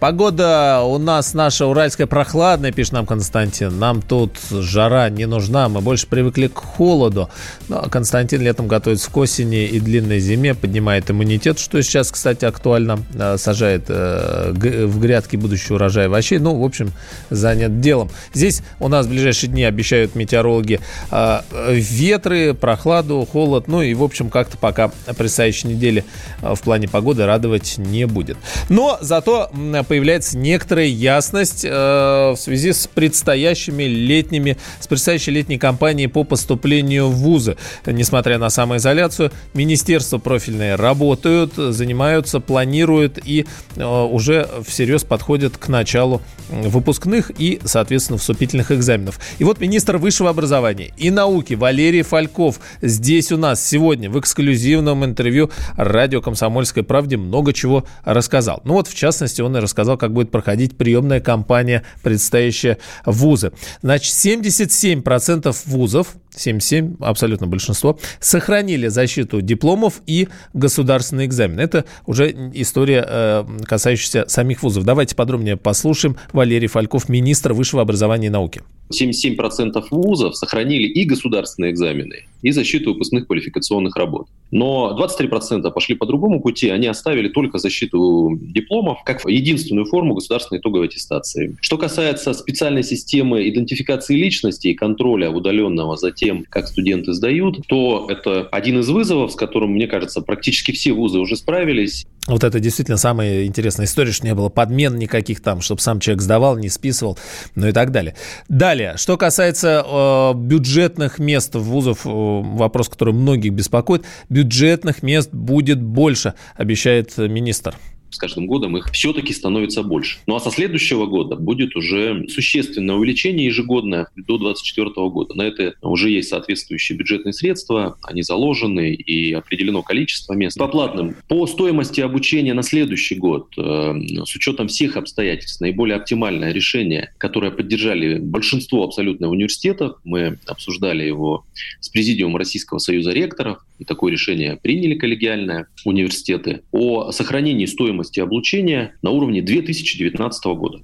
Погода 0.00 0.82
у 0.84 0.98
нас 0.98 1.34
наша 1.34 1.66
уральская 1.66 2.06
прохладная, 2.06 2.72
пишет 2.72 2.92
нам 2.92 3.06
Константин. 3.06 3.78
Нам 3.78 4.02
тут 4.02 4.38
жара 4.50 5.08
не 5.08 5.26
нужна, 5.26 5.68
мы 5.68 5.80
больше 5.80 6.06
привыкли 6.06 6.48
к 6.48 6.58
холоду. 6.58 7.30
Но 7.68 7.82
Константин 7.82 8.42
летом 8.42 8.68
готовится 8.68 9.10
к 9.10 9.16
осени 9.16 9.64
и 9.66 9.80
длинной 9.80 10.18
зиме, 10.18 10.54
поднимает 10.54 11.10
иммунитет, 11.10 11.58
что 11.58 11.82
сейчас, 11.82 12.10
кстати, 12.10 12.44
актуально. 12.44 12.98
Э, 13.14 13.36
сажает 13.38 13.84
э, 13.88 14.52
в 14.52 15.00
грядки 15.00 15.36
будущий 15.36 15.72
урожай 15.72 16.06
овощей. 16.06 16.38
Ну, 16.38 16.54
в 16.60 16.64
общем, 16.64 16.92
занят 17.30 17.80
делом. 17.80 18.10
Здесь 18.32 18.62
у 18.80 18.88
нас 18.88 19.06
в 19.06 19.10
ближайшие 19.10 19.50
дни 19.50 19.64
обещают 19.64 20.14
метеорологи 20.14 20.80
э, 21.10 21.40
ветры, 21.70 22.54
прохладу, 22.54 23.26
холод. 23.30 23.68
Ну 23.68 23.82
и, 23.82 23.94
в 23.94 24.02
общем, 24.02 24.28
как-то 24.28 24.58
пока 24.58 24.90
предстоящей 25.16 25.68
неделе 25.68 26.04
в 26.42 26.60
плане 26.60 26.88
погоды 26.88 27.24
радовать 27.24 27.78
не 27.78 28.06
будет. 28.06 28.36
Но 28.68 28.98
зато 29.00 29.50
появляется 29.84 30.36
некоторая 30.36 30.86
ясность 30.86 31.64
э, 31.64 31.68
в 31.68 32.36
связи 32.36 32.72
с 32.72 32.86
предстоящими 32.86 33.84
летними, 33.84 34.56
с 34.80 34.86
предстоящей 34.86 35.30
летней 35.30 35.58
кампанией 35.58 36.08
по 36.08 36.24
поступлению 36.24 37.08
в 37.08 37.16
вузы. 37.16 37.56
Несмотря 37.86 38.38
на 38.38 38.50
самоизоляцию, 38.50 39.30
министерства 39.54 40.18
профильные 40.18 40.74
работают, 40.74 41.54
занимаются, 41.54 42.40
планируют 42.40 43.18
и 43.24 43.46
э, 43.76 43.84
уже 43.84 44.48
всерьез 44.66 45.04
подходят 45.04 45.56
к 45.56 45.68
началу 45.68 46.20
выпускных 46.48 47.30
и, 47.38 47.60
соответственно, 47.64 48.18
вступительных 48.18 48.70
экзаменов. 48.72 49.18
И 49.38 49.44
вот 49.44 49.60
министр 49.60 49.96
высшего 49.96 50.30
образования 50.30 50.92
и 50.96 51.10
науки 51.10 51.54
Валерий 51.54 52.02
Фальков 52.02 52.60
здесь 52.82 53.32
у 53.32 53.36
нас 53.36 53.64
сегодня 53.64 54.10
в 54.10 54.18
эксклюзивном 54.18 55.04
интервью 55.04 55.50
радио 55.76 56.20
«Комсомольской 56.20 56.82
правде» 56.82 57.16
много 57.16 57.52
чего 57.52 57.84
рассказал. 58.04 58.60
Ну 58.64 58.74
вот, 58.74 58.88
в 58.88 58.94
частности, 58.94 59.40
он 59.40 59.56
и 59.56 59.60
рассказал 59.60 59.73
рассказал, 59.74 59.98
как 59.98 60.12
будет 60.12 60.30
проходить 60.30 60.76
приемная 60.76 61.20
кампания, 61.20 61.82
предстоящая 62.02 62.78
вузы. 63.04 63.52
Значит, 63.82 64.14
77% 64.14 65.56
вузов 65.66 66.14
77, 66.36 66.96
абсолютно 67.00 67.46
большинство, 67.46 67.98
сохранили 68.20 68.88
защиту 68.88 69.40
дипломов 69.40 70.02
и 70.06 70.28
государственный 70.52 71.26
экзамен. 71.26 71.60
Это 71.60 71.84
уже 72.06 72.30
история, 72.54 73.04
э, 73.06 73.44
касающаяся 73.64 74.24
самих 74.28 74.62
вузов. 74.62 74.84
Давайте 74.84 75.14
подробнее 75.16 75.56
послушаем 75.56 76.16
Валерий 76.32 76.68
Фальков, 76.68 77.08
министр 77.08 77.52
высшего 77.52 77.82
образования 77.82 78.28
и 78.28 78.30
науки. 78.30 78.62
77% 78.92 79.82
вузов 79.90 80.36
сохранили 80.36 80.86
и 80.86 81.04
государственные 81.04 81.72
экзамены, 81.72 82.26
и 82.42 82.50
защиту 82.50 82.92
выпускных 82.92 83.26
квалификационных 83.26 83.96
работ. 83.96 84.26
Но 84.50 84.96
23% 84.98 85.70
пошли 85.72 85.94
по 85.94 86.06
другому 86.06 86.40
пути, 86.40 86.68
они 86.68 86.86
оставили 86.86 87.28
только 87.28 87.58
защиту 87.58 88.38
дипломов 88.40 88.98
как 89.04 89.24
единственную 89.26 89.86
форму 89.86 90.14
государственной 90.14 90.60
итоговой 90.60 90.86
аттестации. 90.86 91.56
Что 91.60 91.78
касается 91.78 92.34
специальной 92.34 92.82
системы 92.82 93.48
идентификации 93.48 94.16
личности 94.16 94.68
и 94.68 94.74
контроля 94.74 95.30
удаленного 95.30 95.96
за 95.96 96.12
тем, 96.12 96.23
как 96.48 96.68
студенты 96.68 97.12
сдают, 97.12 97.66
то 97.66 98.06
это 98.08 98.48
один 98.50 98.80
из 98.80 98.88
вызовов, 98.88 99.32
с 99.32 99.34
которым, 99.34 99.72
мне 99.72 99.86
кажется, 99.86 100.20
практически 100.20 100.72
все 100.72 100.92
вузы 100.92 101.18
уже 101.18 101.36
справились. 101.36 102.06
Вот 102.26 102.42
это 102.42 102.58
действительно 102.58 102.96
самая 102.96 103.44
интересная 103.44 103.84
история, 103.84 104.12
что 104.12 104.26
не 104.26 104.34
было 104.34 104.48
подмен 104.48 104.96
никаких 104.96 105.42
там, 105.42 105.60
чтобы 105.60 105.82
сам 105.82 106.00
человек 106.00 106.22
сдавал, 106.22 106.56
не 106.56 106.70
списывал, 106.70 107.18
ну 107.54 107.68
и 107.68 107.72
так 107.72 107.90
далее. 107.92 108.14
Далее, 108.48 108.94
что 108.96 109.18
касается 109.18 109.84
э, 109.86 110.32
бюджетных 110.34 111.18
мест 111.18 111.54
в 111.54 111.62
вузов, 111.62 112.06
э, 112.06 112.08
вопрос, 112.08 112.88
который 112.88 113.12
многих 113.12 113.52
беспокоит, 113.52 114.04
бюджетных 114.30 115.02
мест 115.02 115.30
будет 115.32 115.82
больше, 115.82 116.34
обещает 116.56 117.16
министр 117.18 117.74
с 118.14 118.18
каждым 118.18 118.46
годом 118.46 118.76
их 118.76 118.90
все-таки 118.92 119.32
становится 119.32 119.82
больше. 119.82 120.18
Ну 120.26 120.36
а 120.36 120.40
со 120.40 120.50
следующего 120.50 121.06
года 121.06 121.36
будет 121.36 121.76
уже 121.76 122.26
существенное 122.28 122.94
увеличение 122.94 123.46
ежегодное 123.46 124.08
до 124.16 124.38
2024 124.38 125.08
года. 125.10 125.34
На 125.34 125.42
это 125.42 125.74
уже 125.82 126.10
есть 126.10 126.28
соответствующие 126.28 126.96
бюджетные 126.96 127.32
средства, 127.32 127.98
они 128.02 128.22
заложены 128.22 128.94
и 128.94 129.32
определено 129.32 129.82
количество 129.82 130.34
мест. 130.34 130.58
По 130.58 130.68
платным, 130.68 131.16
по 131.28 131.46
стоимости 131.46 132.00
обучения 132.00 132.54
на 132.54 132.62
следующий 132.62 133.16
год, 133.16 133.52
э, 133.58 133.94
с 134.24 134.34
учетом 134.34 134.68
всех 134.68 134.96
обстоятельств, 134.96 135.60
наиболее 135.60 135.96
оптимальное 135.96 136.52
решение, 136.52 137.12
которое 137.18 137.50
поддержали 137.50 138.18
большинство 138.18 138.84
абсолютно 138.84 139.28
университетов, 139.28 139.98
мы 140.04 140.38
обсуждали 140.46 141.04
его 141.04 141.44
с 141.80 141.88
Президиумом 141.88 142.36
Российского 142.36 142.78
союза 142.78 143.12
ректоров, 143.12 143.58
и 143.78 143.84
такое 143.84 144.12
решение 144.12 144.58
приняли 144.62 144.94
коллегиальное 144.94 145.66
университеты, 145.84 146.62
о 146.72 147.10
сохранении 147.12 147.66
стоимости 147.66 148.20
облучения 148.20 148.94
на 149.02 149.10
уровне 149.10 149.42
2019 149.42 150.44
года. 150.56 150.80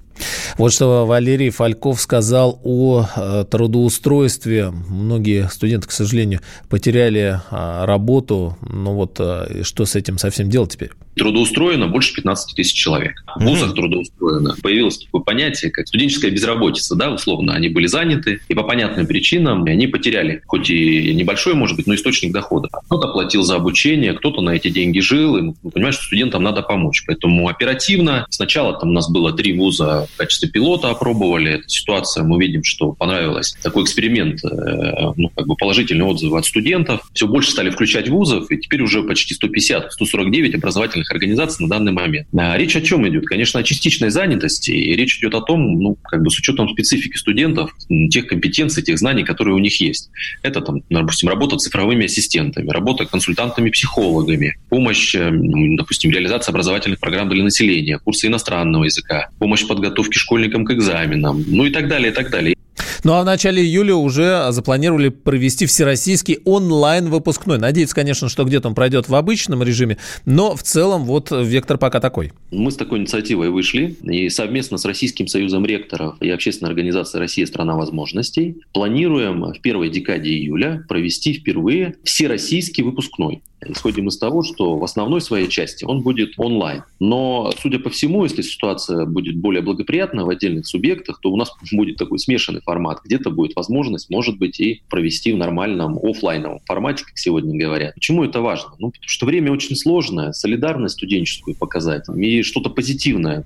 Вот 0.57 0.73
что 0.73 1.05
Валерий 1.05 1.49
Фальков 1.49 2.01
сказал 2.01 2.59
о 2.63 3.05
э, 3.15 3.45
трудоустройстве. 3.49 4.71
Многие 4.71 5.49
студенты, 5.49 5.87
к 5.87 5.91
сожалению, 5.91 6.41
потеряли 6.69 7.39
а, 7.49 7.85
работу. 7.85 8.57
Ну 8.61 8.93
вот 8.93 9.17
э, 9.19 9.63
что 9.63 9.85
с 9.85 9.95
этим 9.95 10.17
совсем 10.17 10.49
делать 10.49 10.71
теперь? 10.71 10.91
Трудоустроено 11.15 11.87
больше 11.87 12.13
15 12.15 12.55
тысяч 12.55 12.73
человек. 12.73 13.23
В 13.35 13.43
вузах 13.43 13.73
трудоустроено. 13.75 14.55
Появилось 14.63 14.99
такое 14.99 15.21
понятие, 15.21 15.69
как 15.69 15.87
студенческая 15.87 16.31
безработица, 16.31 16.95
да, 16.95 17.11
условно. 17.11 17.53
Они 17.53 17.67
были 17.67 17.87
заняты, 17.87 18.39
и 18.47 18.53
по 18.53 18.63
понятным 18.63 19.05
причинам 19.07 19.65
они 19.65 19.87
потеряли, 19.87 20.41
хоть 20.47 20.69
и 20.69 21.13
небольшой, 21.13 21.53
может 21.53 21.75
быть, 21.75 21.85
но 21.85 21.95
источник 21.95 22.31
дохода. 22.31 22.69
Кто-то 22.85 23.09
платил 23.09 23.43
за 23.43 23.55
обучение, 23.55 24.13
кто-то 24.13 24.41
на 24.41 24.51
эти 24.51 24.69
деньги 24.69 24.99
жил, 24.99 25.37
и 25.37 25.41
ну, 25.41 25.55
понимаешь, 25.69 25.95
что 25.95 26.05
студентам 26.05 26.43
надо 26.43 26.61
помочь. 26.61 27.03
Поэтому 27.05 27.49
оперативно. 27.49 28.25
Сначала 28.29 28.79
там 28.79 28.89
у 28.89 28.93
нас 28.93 29.09
было 29.09 29.33
три 29.33 29.57
вуза 29.57 30.07
в 30.13 30.17
качестве 30.17 30.49
пилота 30.49 30.89
опробовали. 30.89 31.53
Эта 31.53 31.69
ситуация, 31.69 32.23
мы 32.23 32.39
видим, 32.39 32.63
что 32.63 32.93
понравилось. 32.93 33.55
Такой 33.61 33.83
эксперимент, 33.83 34.43
э, 34.43 35.11
ну, 35.15 35.29
как 35.29 35.47
бы 35.47 35.55
положительные 35.55 36.05
отзывы 36.05 36.39
от 36.39 36.45
студентов. 36.45 37.09
Все 37.13 37.27
больше 37.27 37.51
стали 37.51 37.69
включать 37.69 38.09
вузов, 38.09 38.49
и 38.51 38.57
теперь 38.57 38.81
уже 38.81 39.03
почти 39.03 39.33
150, 39.33 39.93
149 39.93 40.55
образовательных 40.55 41.11
организаций 41.11 41.63
на 41.63 41.69
данный 41.69 41.91
момент. 41.91 42.27
А 42.35 42.57
речь 42.57 42.75
о 42.75 42.81
чем 42.81 43.07
идет? 43.07 43.25
Конечно, 43.25 43.59
о 43.59 43.63
частичной 43.63 44.09
занятости. 44.09 44.71
И 44.71 44.95
речь 44.95 45.17
идет 45.19 45.35
о 45.35 45.41
том, 45.41 45.79
ну, 45.79 45.95
как 46.03 46.23
бы 46.23 46.29
с 46.29 46.37
учетом 46.37 46.69
специфики 46.69 47.17
студентов, 47.17 47.75
тех 48.09 48.27
компетенций, 48.27 48.83
тех 48.83 48.97
знаний, 48.97 49.23
которые 49.23 49.55
у 49.55 49.59
них 49.59 49.79
есть. 49.79 50.09
Это, 50.41 50.61
там, 50.61 50.81
допустим, 50.89 51.29
работа 51.29 51.57
цифровыми 51.57 52.05
ассистентами, 52.05 52.69
работа 52.69 53.05
консультантами-психологами, 53.05 54.57
помощь, 54.69 55.15
э, 55.15 55.29
допустим, 55.31 56.11
реализация 56.11 56.51
образовательных 56.51 56.99
программ 56.99 57.29
для 57.29 57.43
населения, 57.43 57.99
курсы 57.99 58.27
иностранного 58.27 58.85
языка, 58.85 59.29
помощь 59.39 59.65
подготовки 59.65 59.90
школьникам 60.11 60.65
к 60.65 60.71
экзаменам, 60.71 61.43
ну 61.47 61.65
и 61.65 61.71
так 61.71 61.87
далее, 61.87 62.11
и 62.11 62.15
так 62.15 62.29
далее. 62.29 62.55
Ну 63.03 63.13
а 63.13 63.21
в 63.23 63.25
начале 63.25 63.63
июля 63.63 63.95
уже 63.95 64.51
запланировали 64.51 65.09
провести 65.09 65.65
всероссийский 65.65 66.37
онлайн-выпускной. 66.45 67.57
Надеюсь, 67.57 67.93
конечно, 67.93 68.29
что 68.29 68.43
где-то 68.43 68.67
он 68.67 68.75
пройдет 68.75 69.09
в 69.09 69.15
обычном 69.15 69.63
режиме, 69.63 69.97
но 70.25 70.55
в 70.55 70.61
целом 70.61 71.05
вот 71.05 71.31
вектор 71.31 71.79
пока 71.79 71.99
такой. 71.99 72.31
Мы 72.51 72.69
с 72.69 72.75
такой 72.75 72.99
инициативой 72.99 73.49
вышли 73.49 73.95
и 74.03 74.29
совместно 74.29 74.77
с 74.77 74.85
Российским 74.85 75.27
союзом 75.27 75.65
ректоров 75.65 76.15
и 76.21 76.29
общественной 76.29 76.69
организацией 76.69 77.21
«Россия– 77.21 77.45
страна 77.47 77.75
возможностей» 77.75 78.57
планируем 78.71 79.45
в 79.51 79.59
первой 79.61 79.89
декаде 79.89 80.29
июля 80.29 80.85
провести 80.87 81.33
впервые 81.33 81.95
всероссийский 82.03 82.83
выпускной. 82.83 83.41
Исходим 83.65 84.07
из 84.07 84.17
того, 84.17 84.43
что 84.43 84.77
в 84.77 84.83
основной 84.83 85.21
своей 85.21 85.47
части 85.47 85.85
он 85.85 86.01
будет 86.01 86.33
онлайн. 86.37 86.83
Но, 86.99 87.51
судя 87.61 87.79
по 87.79 87.89
всему, 87.89 88.23
если 88.23 88.41
ситуация 88.41 89.05
будет 89.05 89.35
более 89.37 89.61
благоприятна 89.61 90.25
в 90.25 90.29
отдельных 90.29 90.67
субъектах, 90.67 91.19
то 91.21 91.31
у 91.31 91.37
нас 91.37 91.51
будет 91.71 91.97
такой 91.97 92.19
смешанный 92.19 92.61
формат. 92.61 92.99
Где-то 93.03 93.29
будет 93.29 93.55
возможность, 93.55 94.09
может 94.09 94.37
быть, 94.37 94.59
и 94.59 94.81
провести 94.89 95.33
в 95.33 95.37
нормальном 95.37 95.97
офлайновом 96.01 96.59
формате, 96.65 97.03
как 97.05 97.17
сегодня 97.17 97.57
говорят. 97.57 97.95
Почему 97.95 98.23
это 98.23 98.41
важно? 98.41 98.71
Ну, 98.79 98.91
потому 98.91 99.07
что 99.07 99.25
время 99.25 99.51
очень 99.51 99.75
сложное, 99.75 100.31
солидарность 100.33 100.95
студенческую 100.95 101.55
показать 101.55 102.05
и 102.15 102.41
что-то 102.43 102.69
позитивное. 102.69 103.43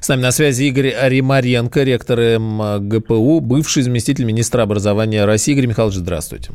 С 0.00 0.08
нами 0.08 0.22
на 0.22 0.32
связи 0.32 0.64
Игорь 0.64 0.90
Аримаренко, 0.90 1.82
ректор 1.82 2.38
МГПУ, 2.38 3.40
бывший 3.40 3.82
заместитель 3.82 4.24
министра 4.24 4.62
образования 4.62 5.24
России. 5.24 5.52
Игорь 5.52 5.66
Михайлович, 5.66 5.96
здравствуйте. 5.96 6.50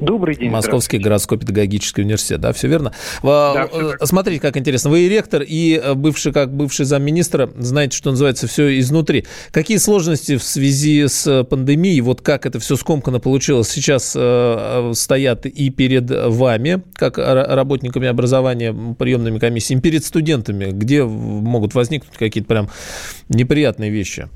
Добрый 0.00 0.34
день. 0.36 0.50
Московский 0.50 0.98
городской 0.98 1.38
педагогический 1.38 2.02
университет, 2.02 2.40
да, 2.40 2.52
все 2.52 2.66
верно? 2.66 2.92
Да, 3.22 3.68
э, 3.72 3.92
Смотрите, 4.02 4.40
как 4.40 4.56
интересно. 4.56 4.90
Вы 4.90 5.02
и 5.02 5.08
ректор, 5.08 5.42
и 5.46 5.80
э, 5.82 5.94
бывший, 5.94 6.32
как 6.32 6.52
бывший 6.52 6.84
замминистра, 6.84 7.48
знаете, 7.56 7.96
что 7.96 8.10
называется, 8.10 8.48
все 8.48 8.78
изнутри. 8.80 9.24
Какие 9.52 9.76
сложности 9.76 10.36
в 10.36 10.42
связи 10.42 11.06
с 11.06 11.44
пандемией, 11.44 12.00
вот 12.00 12.22
как 12.22 12.44
это 12.44 12.58
все 12.58 12.76
скомканно 12.76 13.20
получилось, 13.20 13.68
сейчас 13.68 14.14
э, 14.16 14.92
стоят 14.94 15.46
и 15.46 15.70
перед 15.70 16.10
вами, 16.10 16.82
как 16.94 17.18
работниками 17.18 18.08
образования, 18.08 18.74
приемными 18.98 19.38
комиссиями, 19.38 19.80
перед 19.80 20.04
студентами, 20.04 20.72
где 20.72 21.04
могут 21.04 21.74
возникнуть 21.74 22.16
какие-то 22.16 22.48
прям 22.48 22.68
неприятные 23.28 23.90
вещи? 23.90 24.28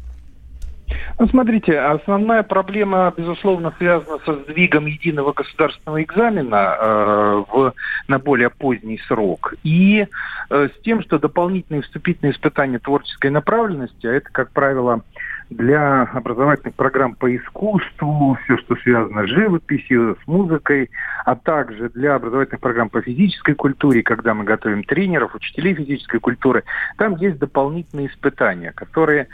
Ну, 1.19 1.27
смотрите, 1.27 1.77
основная 1.81 2.45
проблема, 2.45 3.13
безусловно, 3.17 3.75
связана 3.79 4.19
со 4.25 4.35
сдвигом 4.35 4.87
единого 4.87 5.33
государственного 5.33 6.05
экзамена 6.05 6.77
э, 6.79 7.45
в, 7.51 7.75
на 8.07 8.19
более 8.21 8.51
поздний 8.51 9.01
срок 9.09 9.55
и 9.65 10.07
э, 10.51 10.69
с 10.69 10.83
тем, 10.83 11.03
что 11.03 11.19
дополнительные 11.19 11.83
вступительные 11.83 12.33
испытания 12.33 12.79
творческой 12.79 13.33
направленности, 13.33 14.07
а 14.07 14.13
это, 14.13 14.29
как 14.31 14.53
правило, 14.53 15.03
для 15.51 16.03
образовательных 16.03 16.77
программ 16.77 17.17
по 17.17 17.35
искусству, 17.35 18.39
все, 18.45 18.57
что 18.59 18.77
связано 18.77 19.27
с 19.27 19.31
живописью, 19.31 20.17
с 20.23 20.27
музыкой, 20.29 20.89
а 21.25 21.35
также 21.35 21.89
для 21.89 22.15
образовательных 22.15 22.61
программ 22.61 22.91
по 22.91 23.03
физической 23.03 23.55
культуре, 23.55 24.05
когда 24.05 24.35
мы 24.35 24.45
готовим 24.45 24.85
тренеров, 24.85 25.35
учителей 25.35 25.75
физической 25.75 26.21
культуры, 26.21 26.63
там 26.97 27.17
есть 27.17 27.39
дополнительные 27.39 28.07
испытания, 28.07 28.71
которые 28.71 29.27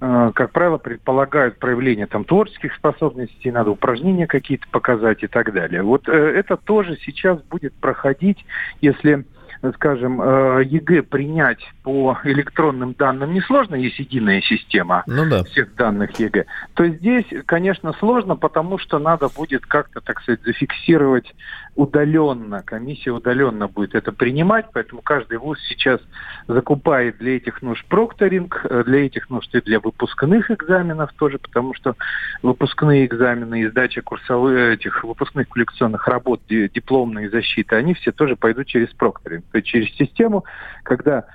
как 0.00 0.52
правило, 0.52 0.78
предполагают 0.78 1.58
проявление 1.58 2.06
там 2.06 2.24
творческих 2.24 2.74
способностей, 2.74 3.50
надо 3.50 3.70
упражнения 3.70 4.26
какие-то 4.26 4.66
показать 4.70 5.22
и 5.22 5.26
так 5.26 5.52
далее. 5.52 5.82
Вот 5.82 6.08
э, 6.08 6.12
это 6.12 6.56
тоже 6.56 6.98
сейчас 7.04 7.40
будет 7.42 7.72
проходить, 7.74 8.44
если 8.80 9.24
скажем, 9.76 10.20
э, 10.20 10.62
ЕГЭ 10.64 11.02
принять 11.02 11.60
по 11.84 12.18
электронным 12.24 12.94
данным 12.94 13.34
несложно, 13.34 13.74
есть 13.74 13.98
единая 13.98 14.40
система 14.40 15.04
ну, 15.06 15.28
да. 15.28 15.44
всех 15.44 15.74
данных 15.76 16.18
ЕГЭ, 16.18 16.46
то 16.72 16.88
здесь, 16.88 17.26
конечно, 17.44 17.92
сложно, 17.92 18.36
потому 18.36 18.78
что 18.78 18.98
надо 18.98 19.28
будет 19.28 19.66
как-то, 19.66 20.00
так 20.00 20.20
сказать, 20.22 20.40
зафиксировать 20.44 21.32
удаленно, 21.76 22.62
комиссия 22.62 23.10
удаленно 23.10 23.68
будет 23.68 23.94
это 23.94 24.12
принимать, 24.12 24.66
поэтому 24.72 25.02
каждый 25.02 25.36
вуз 25.36 25.58
сейчас 25.68 26.00
закупает 26.48 27.18
для 27.18 27.36
этих 27.36 27.60
нужд 27.60 27.84
прокторинг, 27.86 28.64
э, 28.64 28.84
для 28.84 29.04
этих 29.04 29.28
нужд 29.28 29.54
и 29.54 29.60
для 29.60 29.78
выпускных 29.78 30.50
экзаменов 30.50 31.12
тоже, 31.12 31.38
потому 31.38 31.74
что 31.74 31.96
выпускные 32.42 33.04
экзамены 33.04 33.60
и 33.60 33.68
сдача 33.68 34.00
курсовых 34.00 34.78
этих 34.78 35.04
выпускных 35.04 35.50
квалификационных 35.50 36.08
работ, 36.08 36.40
дипломные 36.48 37.28
защиты, 37.28 37.76
они 37.76 37.92
все 37.92 38.10
тоже 38.10 38.36
пойдут 38.36 38.68
через 38.68 38.88
прокторинг, 38.94 39.44
то 39.52 39.58
есть 39.58 39.68
через 39.68 39.94
систему, 39.96 40.44
когда 40.82 41.26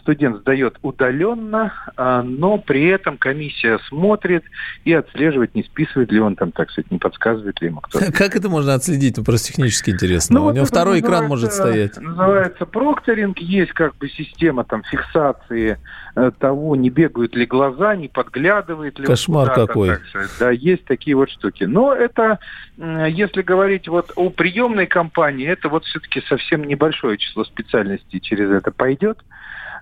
студент 0.00 0.38
сдает 0.38 0.78
удаленно, 0.80 1.74
а, 1.96 2.22
но 2.22 2.56
при 2.56 2.86
этом 2.86 3.18
комиссия 3.18 3.78
смотрит 3.88 4.44
и 4.84 4.94
отслеживает, 4.94 5.54
не 5.54 5.62
списывает 5.62 6.10
ли 6.10 6.20
он 6.20 6.36
там, 6.36 6.52
так 6.52 6.70
сказать, 6.70 6.90
не 6.90 6.98
подсказывает 6.98 7.60
ли 7.60 7.68
ему 7.68 7.80
кто-то. 7.80 8.10
Как 8.12 8.34
это 8.34 8.48
можно 8.48 8.72
отследить? 8.72 9.18
Ну, 9.18 9.24
просто 9.24 9.48
технически 9.48 9.90
интересно. 9.90 10.36
Ну, 10.36 10.40
У 10.40 10.44
вот 10.46 10.54
него 10.54 10.64
второй 10.64 11.00
экран 11.00 11.26
может 11.26 11.52
стоять. 11.52 11.98
Называется 11.98 12.64
прокторинг. 12.64 13.38
Есть 13.40 13.72
как 13.72 13.94
бы 13.96 14.08
система 14.08 14.64
там 14.64 14.84
фиксации 14.84 15.78
э, 16.16 16.30
того, 16.38 16.74
не 16.74 16.88
бегают 16.88 17.36
ли 17.36 17.44
глаза, 17.44 17.94
не 17.94 18.08
подглядывает 18.08 18.98
ли 18.98 19.04
Кошмар 19.04 19.52
какой. 19.52 19.90
Так 19.90 20.30
Да, 20.40 20.50
есть 20.50 20.86
такие 20.86 21.14
вот 21.14 21.28
штуки. 21.28 21.64
Но 21.64 21.92
это, 21.92 22.38
если 22.78 23.42
говорить 23.42 23.86
вот 23.86 24.12
о 24.16 24.30
приемной 24.30 24.86
кампании, 24.86 25.46
это 25.46 25.68
вот 25.68 25.84
все-таки 25.84 26.22
совсем 26.26 26.64
небольшое 26.64 27.18
число 27.18 27.44
специальностей 27.44 28.18
через 28.18 28.50
это 28.50 28.70
пойдет. 28.70 29.18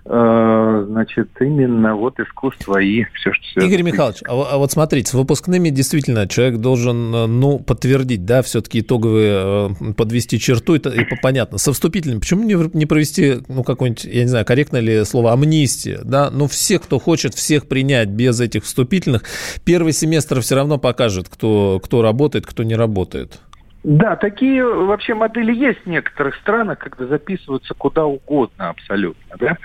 Э, 0.03 0.85
значит, 0.87 1.29
именно 1.39 1.95
вот 1.95 2.19
искусство 2.19 2.79
и 2.81 3.03
все, 3.13 3.31
что. 3.33 3.61
Игорь 3.61 3.83
Михайлович, 3.83 4.23
а, 4.27 4.53
а 4.53 4.57
вот 4.57 4.71
смотрите, 4.71 5.11
с 5.11 5.13
выпускными 5.13 5.69
действительно 5.69 6.27
человек 6.27 6.57
должен, 6.57 7.13
э, 7.13 7.27
ну, 7.27 7.59
подтвердить, 7.59 8.25
да, 8.25 8.41
все-таки 8.41 8.79
итоговые, 8.79 9.69
э, 9.79 9.93
подвести 9.93 10.39
черту, 10.39 10.73
это 10.73 10.89
и 10.89 11.05
понятно. 11.21 11.59
Со 11.59 11.71
вступительным, 11.71 12.19
почему 12.19 12.43
не, 12.43 12.55
не 12.75 12.87
провести, 12.87 13.37
ну, 13.47 13.63
какой-нибудь, 13.63 14.05
я 14.05 14.23
не 14.23 14.29
знаю, 14.29 14.43
корректно 14.43 14.77
ли 14.77 15.05
слово, 15.05 15.33
амнистия, 15.33 15.99
да, 16.03 16.31
ну, 16.31 16.47
все, 16.47 16.79
кто 16.79 16.97
хочет 16.97 17.35
всех 17.35 17.67
принять 17.67 18.09
без 18.09 18.39
этих 18.39 18.63
вступительных, 18.63 19.23
первый 19.65 19.93
семестр 19.93 20.41
все 20.41 20.55
равно 20.55 20.79
покажет, 20.79 21.29
кто, 21.29 21.79
кто 21.83 22.01
работает, 22.01 22.47
кто 22.47 22.63
не 22.63 22.75
работает. 22.75 23.39
Да, 23.83 24.15
такие 24.15 24.63
вообще 24.63 25.15
модели 25.15 25.53
есть 25.53 25.83
в 25.83 25.89
некоторых 25.89 26.35
странах, 26.35 26.77
когда 26.77 27.07
записываются 27.07 27.73
куда 27.73 28.05
угодно 28.05 28.69
абсолютно. 28.69 29.35
Да? 29.39 29.57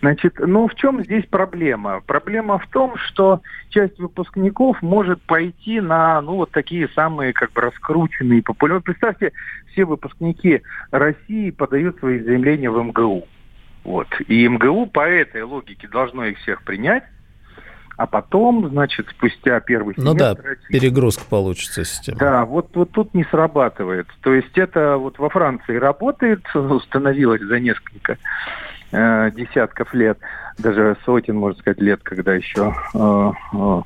Значит, 0.00 0.38
но 0.38 0.68
в 0.68 0.74
чем 0.74 1.02
здесь 1.02 1.24
проблема? 1.24 2.02
Проблема 2.06 2.58
в 2.58 2.66
том, 2.68 2.98
что 2.98 3.40
часть 3.70 3.98
выпускников 3.98 4.82
может 4.82 5.22
пойти 5.22 5.80
на 5.80 6.20
ну, 6.20 6.36
вот 6.36 6.50
такие 6.50 6.88
самые 6.88 7.32
как 7.32 7.52
бы 7.52 7.62
раскрученные, 7.62 8.42
популярные. 8.42 8.82
Представьте, 8.82 9.32
все 9.72 9.86
выпускники 9.86 10.60
России 10.90 11.50
подают 11.50 11.98
свои 12.00 12.20
заявления 12.20 12.70
в 12.70 12.82
МГУ. 12.82 13.26
Вот. 13.84 14.08
И 14.28 14.46
МГУ 14.46 14.86
по 14.86 15.08
этой 15.08 15.42
логике 15.42 15.88
должно 15.88 16.26
их 16.26 16.38
всех 16.38 16.64
принять, 16.64 17.04
а 17.96 18.06
потом, 18.06 18.68
значит, 18.68 19.08
спустя 19.10 19.60
первый 19.60 19.94
семестр... 19.94 20.12
Ну 20.12 20.18
да, 20.18 20.34
перегрузка 20.68 21.24
получится 21.28 21.84
система. 21.84 22.18
Да, 22.18 22.44
вот, 22.44 22.68
вот 22.74 22.90
тут 22.90 23.14
не 23.14 23.24
срабатывает. 23.24 24.08
То 24.22 24.34
есть 24.34 24.56
это 24.56 24.96
вот 24.96 25.18
во 25.18 25.28
Франции 25.28 25.76
работает, 25.76 26.42
установилось 26.54 27.42
за 27.42 27.60
несколько 27.60 28.18
э, 28.92 29.30
десятков 29.32 29.94
лет, 29.94 30.18
даже 30.58 30.96
сотен, 31.04 31.36
можно 31.36 31.58
сказать, 31.60 31.80
лет, 31.80 32.00
когда 32.02 32.34
еще 32.34 32.74
э, 32.94 33.32
э, 33.52 33.82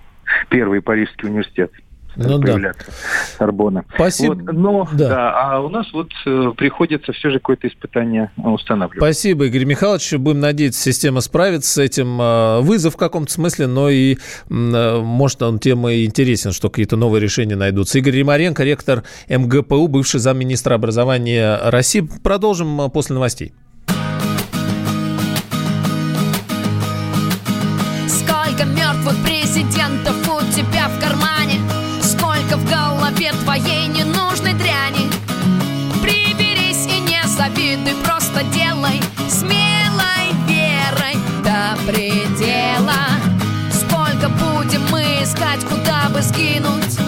первый 0.48 0.80
Парижский 0.80 1.28
университет 1.28 1.72
ну, 2.18 2.40
появляться 2.40 2.86
да. 2.86 2.92
Сорбона. 3.38 3.84
Спасибо. 3.94 4.34
Вот, 4.34 4.52
но, 4.52 4.88
да. 4.92 5.08
да, 5.08 5.54
а 5.54 5.60
у 5.60 5.68
нас 5.68 5.86
вот 5.92 6.10
э, 6.26 6.52
приходится 6.56 7.12
все 7.12 7.30
же 7.30 7.38
какое-то 7.38 7.68
испытание 7.68 8.30
устанавливать. 8.36 8.98
Спасибо, 8.98 9.46
Игорь 9.46 9.64
Михайлович. 9.64 10.12
Будем 10.14 10.40
надеяться, 10.40 10.80
система 10.80 11.20
справится 11.20 11.70
с 11.70 11.78
этим. 11.78 12.20
Э, 12.20 12.60
вызов 12.60 12.94
в 12.94 12.96
каком-то 12.96 13.32
смысле, 13.32 13.66
но 13.66 13.88
и, 13.88 14.14
э, 14.14 15.00
может, 15.00 15.42
он 15.42 15.58
тем 15.58 15.88
и 15.88 16.04
интересен, 16.04 16.52
что 16.52 16.70
какие-то 16.70 16.96
новые 16.96 17.20
решения 17.20 17.56
найдутся. 17.56 17.98
Игорь 17.98 18.16
Римаренко, 18.16 18.64
ректор 18.64 19.04
МГПУ, 19.28 19.86
бывший 19.88 20.20
замминистра 20.20 20.74
образования 20.74 21.58
России. 21.64 22.08
Продолжим 22.22 22.80
э, 22.80 22.88
после 22.88 23.14
новостей. 23.14 23.52
Куда 46.18 47.07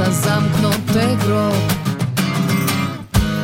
выбраться 0.00 0.12
замкнутый 0.24 1.16
круг 1.24 1.54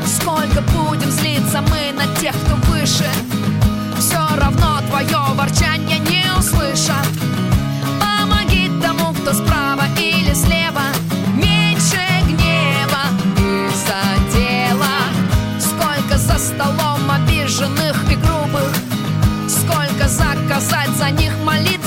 Сколько 0.07 0.61
будем 0.73 1.11
злиться 1.11 1.61
мы 1.63 1.93
на 1.93 2.07
тех, 2.17 2.35
кто 2.45 2.55
выше? 2.71 3.09
Все 3.99 4.19
равно 4.37 4.81
твое 4.89 5.19
ворчание 5.35 5.99
не 5.99 6.25
услышат. 6.39 7.07
Помоги 8.01 8.71
тому, 8.83 9.13
кто 9.15 9.33
справа 9.33 9.85
или 9.99 10.33
слева. 10.35 10.83
Меньше 11.35 12.01
гнева 12.25 13.05
из-за 13.39 14.37
дела. 14.37 14.97
Сколько 15.61 16.19
за 16.19 16.39
столом 16.39 17.11
обиженных 17.11 17.97
и 18.11 18.17
грубых. 18.17 18.73
Сколько 19.49 20.09
заказать 20.09 20.91
за 20.97 21.11
них 21.11 21.33
молитв 21.45 21.87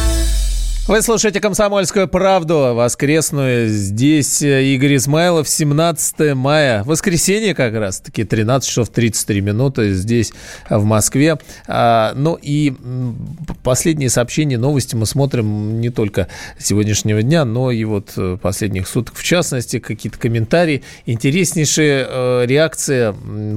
Вы 0.91 1.01
слушаете 1.01 1.39
«Комсомольскую 1.39 2.09
правду» 2.09 2.73
воскресную. 2.75 3.69
Здесь 3.69 4.41
э, 4.41 4.65
Игорь 4.73 4.97
Измайлов, 4.97 5.47
17 5.47 6.35
мая. 6.35 6.83
Воскресенье 6.83 7.55
как 7.55 7.73
раз-таки, 7.75 8.25
13 8.25 8.67
часов 8.69 8.89
33 8.89 9.39
минуты 9.39 9.93
здесь, 9.93 10.33
в 10.69 10.83
Москве. 10.83 11.39
А, 11.65 12.11
ну 12.13 12.37
и 12.41 12.73
последние 13.63 14.09
сообщения, 14.09 14.57
новости 14.57 14.97
мы 14.97 15.05
смотрим 15.05 15.79
не 15.79 15.91
только 15.91 16.27
сегодняшнего 16.59 17.23
дня, 17.23 17.45
но 17.45 17.71
и 17.71 17.85
вот 17.85 18.11
э, 18.17 18.37
последних 18.41 18.85
суток. 18.85 19.15
В 19.15 19.23
частности, 19.23 19.79
какие-то 19.79 20.19
комментарии. 20.19 20.83
Интереснейшая 21.05 22.05
э, 22.05 22.45
реакция 22.47 23.15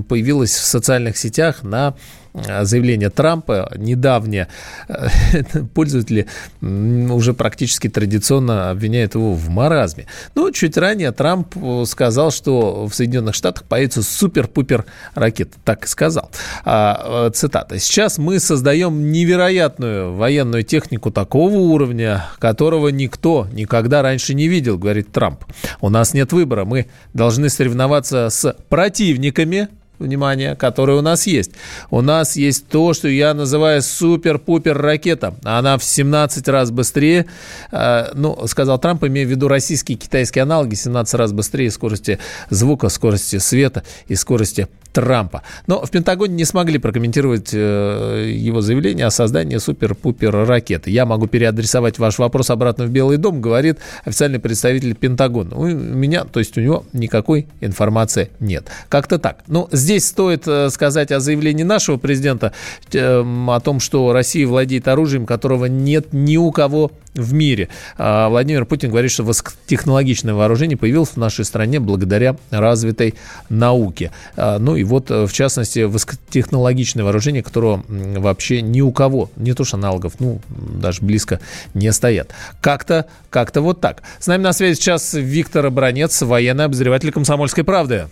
появилась 0.09 0.53
в 0.53 0.65
социальных 0.65 1.17
сетях 1.17 1.65
на 1.65 1.97
э, 1.97 2.24
заявление 2.35 3.11
Трампа 3.11 3.71
недавнее. 3.77 4.49
Э, 4.89 5.09
Пользователи 5.75 6.27
уже 6.61 7.33
практически 7.33 7.89
традиционно 7.89 8.71
обвиняют 8.71 9.15
его 9.15 9.35
в 9.35 9.49
маразме. 9.51 10.07
Ну, 10.35 10.51
чуть 10.51 10.77
ранее 10.77 11.13
Трамп 11.13 11.57
э, 11.57 11.85
сказал, 11.87 12.31
что 12.31 12.87
в 12.87 12.95
Соединенных 12.95 13.35
Штатах 13.35 13.65
появится 13.65 14.03
супер-пупер 14.03 14.85
ракета. 15.15 15.57
Так 15.65 15.85
и 15.85 15.89
сказал. 15.89 16.31
А, 16.65 17.29
э, 17.29 17.31
цитата. 17.33 17.79
«Сейчас 17.79 18.19
мы 18.19 18.41
создаем 18.41 19.13
невероятную 19.13 20.15
военную 20.15 20.65
технику 20.65 21.11
такого 21.11 21.57
уровня, 21.57 22.27
которого 22.39 22.89
никто 22.89 23.47
никогда 23.53 24.03
раньше 24.03 24.35
не 24.35 24.49
видел», 24.49 24.77
говорит 24.77 25.13
Трамп. 25.13 25.45
«У 25.81 25.89
нас 25.89 26.15
нет 26.15 26.33
выбора. 26.33 26.65
Мы 26.65 26.87
должны 27.13 27.49
соревноваться 27.49 28.29
с 28.29 28.57
противниками, 28.69 29.69
внимание, 30.05 30.55
которые 30.55 30.99
у 30.99 31.03
нас 31.03 31.27
есть. 31.27 31.53
У 31.91 32.01
нас 32.01 32.37
есть 32.37 32.69
то, 32.69 32.95
что 32.95 33.09
я 33.09 33.35
называю 33.35 33.83
супер-пупер 33.83 34.77
ракета. 34.77 35.35
Она 35.45 35.79
в 35.79 35.85
17 35.85 36.47
раз 36.49 36.71
быстрее, 36.71 37.27
э, 37.73 38.07
ну, 38.15 38.47
сказал 38.47 38.79
Трамп, 38.79 39.05
имея 39.05 39.27
в 39.27 39.31
виду 39.31 39.49
российские 39.49 39.97
и 39.97 40.01
китайские 40.01 40.43
аналоги, 40.43 40.75
17 40.75 41.15
раз 41.15 41.33
быстрее 41.33 41.71
скорости 41.71 42.19
звука, 42.51 42.89
скорости 42.89 43.39
света 43.39 43.83
и 44.09 44.15
скорости 44.15 44.69
Трампа. 44.95 45.43
Но 45.67 45.85
в 45.85 45.91
Пентагоне 45.91 46.35
не 46.35 46.45
смогли 46.45 46.79
прокомментировать 46.79 47.51
э, 47.53 48.33
его 48.33 48.61
заявление 48.61 49.07
о 49.07 49.11
создании 49.11 49.57
супер-пупер 49.57 50.47
ракеты. 50.47 50.91
Я 50.91 51.05
могу 51.05 51.27
переадресовать 51.27 51.99
ваш 51.99 52.19
вопрос 52.19 52.51
обратно 52.51 52.85
в 52.85 52.91
Белый 52.91 53.17
дом, 53.17 53.41
говорит 53.41 53.79
официальный 54.05 54.39
представитель 54.39 54.95
Пентагона. 54.95 55.57
У 55.57 55.67
меня, 55.67 56.25
то 56.25 56.39
есть 56.39 56.57
у 56.57 56.61
него 56.61 56.85
никакой 56.93 57.49
информации 57.61 58.31
нет. 58.39 58.69
Как-то 58.89 59.19
так. 59.19 59.39
Ну, 59.49 59.69
здесь 59.73 59.94
стоит 60.01 60.47
э, 60.47 60.71
сказать 60.71 61.13
о 61.13 61.21
заявлении 61.21 61.65
нашего 61.65 61.97
президента 61.97 62.53
э, 62.93 63.25
о 63.49 63.61
том, 63.61 63.81
что 63.81 64.13
Россия 64.13 64.47
владеет 64.47 64.89
оружием, 64.89 65.27
которого 65.27 65.67
нет 65.67 66.13
ни 66.13 66.37
у 66.37 66.51
кого 66.53 66.93
в 67.15 67.33
мире. 67.33 67.69
А 67.97 68.29
Владимир 68.29 68.65
Путин 68.65 68.91
говорит, 68.91 69.11
что 69.11 69.23
высокотехнологичное 69.23 70.35
вооружение 70.35 70.77
появилось 70.77 71.11
в 71.11 71.17
нашей 71.17 71.45
стране 71.45 71.81
благодаря 71.81 72.37
развитой 72.51 73.15
науке. 73.49 74.11
А, 74.37 74.59
Ну 74.59 74.77
и 74.77 74.85
вот, 74.85 75.11
э, 75.11 75.27
в 75.27 75.33
частности, 75.33 75.81
высокотехнологичное 75.81 77.05
вооружение, 77.05 77.43
которого 77.43 77.85
вообще 77.89 78.63
ни 78.63 78.81
у 78.81 78.93
кого, 78.93 79.31
не 79.37 79.55
то 79.55 79.65
что 79.65 79.77
аналогов, 79.77 80.15
ну, 80.19 80.41
даже 80.49 81.03
близко 81.03 81.41
не 81.73 81.93
стоят. 81.93 82.31
Как-то, 82.61 83.07
как-то 83.31 83.61
вот 83.61 83.81
так. 83.81 84.03
С 84.19 84.27
нами 84.27 84.43
на 84.43 84.53
связи 84.53 84.77
сейчас 84.77 85.15
Виктор 85.15 85.71
Бронец, 85.71 86.23
военный 86.23 86.65
обозреватель 86.65 87.13
«Комсомольской 87.13 87.65
правды». 87.65 88.09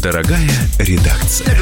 Дорогая 0.00 0.48
редакция. 0.78 1.56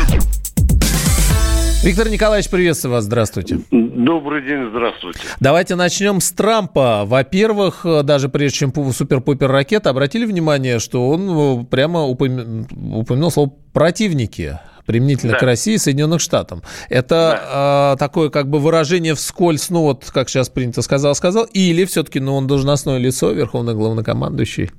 Виктор 1.82 2.08
Николаевич, 2.10 2.50
приветствую 2.50 2.92
вас, 2.92 3.04
здравствуйте. 3.04 3.60
Добрый 3.70 4.42
день, 4.42 4.68
здравствуйте. 4.70 5.20
Давайте 5.40 5.74
начнем 5.76 6.20
с 6.20 6.30
Трампа. 6.32 7.04
Во-первых, 7.06 7.86
даже 8.04 8.28
прежде 8.28 8.58
чем 8.58 8.70
пу- 8.70 8.92
супер-пупер 8.92 9.50
ракета, 9.50 9.90
обратили 9.90 10.26
внимание, 10.26 10.78
что 10.78 11.08
он 11.08 11.62
э, 11.62 11.64
прямо 11.64 12.00
упомя- 12.00 12.66
упомянул 12.94 13.30
слово 13.30 13.52
противники 13.72 14.58
применительно 14.86 15.32
Да. 15.32 15.38
к 15.38 15.42
России 15.42 15.74
и 15.74 15.78
Соединенным 15.78 16.18
Штатам. 16.18 16.62
Это 16.90 17.94
э, 17.94 17.98
такое 17.98 18.28
как 18.28 18.48
бы 18.50 18.58
выражение 18.58 19.14
вскользь, 19.14 19.70
ну 19.70 19.82
вот 19.82 20.10
как 20.12 20.28
сейчас 20.28 20.50
принято 20.50 20.82
сказал, 20.82 21.14
сказал, 21.14 21.44
или 21.44 21.84
все-таки, 21.86 22.20
ну 22.20 22.34
он 22.36 22.46
должностное 22.46 22.98
лицо, 22.98 23.30
верховный 23.32 23.74
главнокомандующий? 23.74 24.70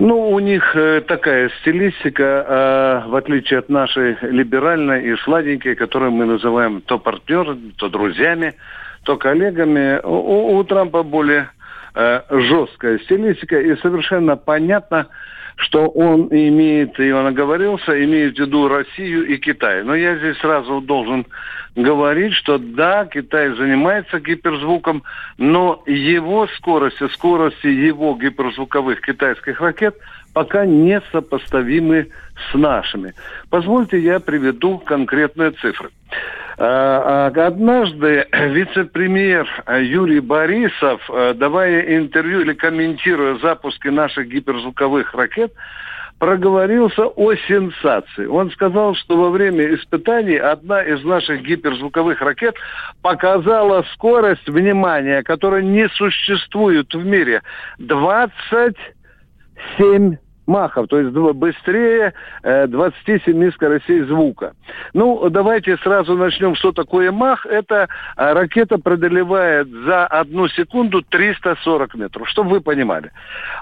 Ну, 0.00 0.30
у 0.30 0.38
них 0.38 0.74
э, 0.74 1.02
такая 1.02 1.50
стилистика, 1.60 3.02
э, 3.04 3.08
в 3.10 3.14
отличие 3.16 3.58
от 3.58 3.68
нашей 3.68 4.16
либеральной 4.22 5.04
и 5.04 5.16
сладенькой, 5.16 5.74
которую 5.74 6.10
мы 6.12 6.24
называем 6.24 6.80
то 6.80 6.98
партнерами, 6.98 7.74
то 7.76 7.90
друзьями, 7.90 8.54
то 9.02 9.18
коллегами. 9.18 10.00
У, 10.02 10.56
у 10.56 10.64
Трампа 10.64 11.02
более 11.02 11.50
э, 11.94 12.22
жесткая 12.30 12.98
стилистика 13.00 13.60
и 13.60 13.76
совершенно 13.76 14.36
понятно, 14.36 15.08
что 15.56 15.88
он 15.88 16.28
имеет, 16.30 16.98
и 16.98 17.12
он 17.12 17.26
оговорился, 17.26 18.02
имеет 18.02 18.36
в 18.36 18.40
виду 18.40 18.68
Россию 18.68 19.26
и 19.26 19.36
Китай. 19.36 19.82
Но 19.82 19.94
я 19.94 20.16
здесь 20.16 20.38
сразу 20.38 20.80
должен 20.80 21.26
говорить, 21.76 22.34
что 22.34 22.58
да, 22.58 23.06
Китай 23.06 23.50
занимается 23.54 24.20
гиперзвуком, 24.20 25.02
но 25.38 25.82
его 25.86 26.46
скорость 26.56 27.00
и 27.00 27.08
скорости 27.08 27.66
его 27.66 28.14
гиперзвуковых 28.14 29.00
китайских 29.00 29.60
ракет 29.60 29.96
пока 30.32 30.64
не 30.64 31.00
сопоставимы 31.12 32.08
с 32.50 32.54
нашими. 32.54 33.14
Позвольте 33.50 33.98
я 33.98 34.20
приведу 34.20 34.78
конкретные 34.78 35.50
цифры. 35.52 35.90
А, 36.58 37.30
а, 37.34 37.46
однажды 37.46 38.26
вице-премьер 38.32 39.48
Юрий 39.80 40.20
Борисов, 40.20 41.00
э, 41.08 41.34
давая 41.34 41.96
интервью 41.96 42.40
или 42.42 42.52
комментируя 42.52 43.38
запуски 43.38 43.88
наших 43.88 44.28
гиперзвуковых 44.28 45.14
ракет, 45.14 45.52
проговорился 46.20 47.06
о 47.06 47.34
сенсации. 47.34 48.26
Он 48.26 48.50
сказал, 48.50 48.94
что 48.94 49.16
во 49.16 49.30
время 49.30 49.74
испытаний 49.74 50.36
одна 50.36 50.82
из 50.82 51.02
наших 51.02 51.42
гиперзвуковых 51.42 52.20
ракет 52.20 52.54
показала 53.00 53.84
скорость, 53.94 54.46
внимания, 54.46 55.22
которая 55.22 55.62
не 55.62 55.88
существует 55.88 56.92
в 56.92 57.06
мире. 57.06 57.40
27 57.78 60.18
махов, 60.46 60.88
то 60.88 60.98
есть 60.98 61.12
быстрее 61.12 62.12
27 62.42 63.42
э, 63.42 63.52
скоростей 63.52 64.02
звука. 64.02 64.54
Ну, 64.94 65.28
давайте 65.30 65.76
сразу 65.78 66.16
начнем, 66.16 66.54
что 66.54 66.72
такое 66.72 67.12
мах. 67.12 67.46
Это 67.46 67.88
э, 68.16 68.32
ракета 68.32 68.78
преодолевает 68.78 69.68
за 69.68 70.06
одну 70.06 70.48
секунду 70.48 71.02
340 71.02 71.94
метров, 71.94 72.28
чтобы 72.28 72.50
вы 72.50 72.60
понимали. 72.60 73.12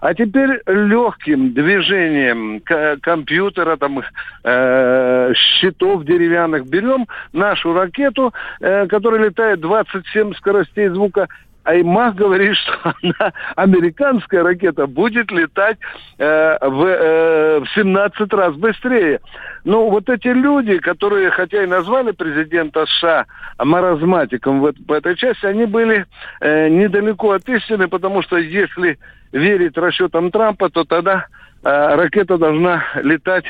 А 0.01 0.15
теперь 0.15 0.61
легким 0.67 1.53
движением 1.53 2.61
компьютера, 3.01 3.77
там, 3.77 4.03
э, 4.45 5.33
щитов 5.35 6.05
деревянных 6.05 6.67
берем 6.67 7.07
нашу 7.33 7.73
ракету, 7.73 8.33
э, 8.61 8.87
которая 8.87 9.25
летает 9.25 9.61
27 9.61 10.35
скоростей 10.35 10.89
звука, 10.89 11.29
Аймах 11.69 12.15
говорит, 12.15 12.57
что 12.57 12.95
она, 13.03 13.33
американская 13.55 14.43
ракета 14.43 14.87
будет 14.87 15.31
летать 15.31 15.77
э, 16.17 16.57
в, 16.63 16.85
э, 16.85 17.61
в 17.61 17.69
17 17.75 18.33
раз 18.33 18.55
быстрее. 18.55 19.21
Ну, 19.65 19.91
вот 19.91 20.09
эти 20.09 20.29
люди, 20.29 20.79
которые, 20.79 21.31
хотя 21.31 21.63
и 21.63 21.67
назвали 21.67 22.13
президента 22.13 22.87
США 22.87 23.27
маразматиком 23.59 24.63
в, 24.63 24.73
в 24.87 24.93
этой 24.93 25.15
части, 25.17 25.45
они 25.45 25.67
были 25.67 26.07
э, 26.41 26.69
недалеко 26.71 27.33
от 27.33 27.47
истины, 27.51 27.87
потому 27.87 28.23
что 28.23 28.39
если 28.39 28.99
верить 29.33 29.77
расчетам 29.77 30.31
Трампа, 30.31 30.71
то 30.71 30.85
тогда 30.85 31.27
э, 31.63 31.95
ракета 31.97 32.39
должна 32.39 32.83
летать 33.03 33.45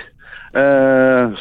э, 0.54 1.33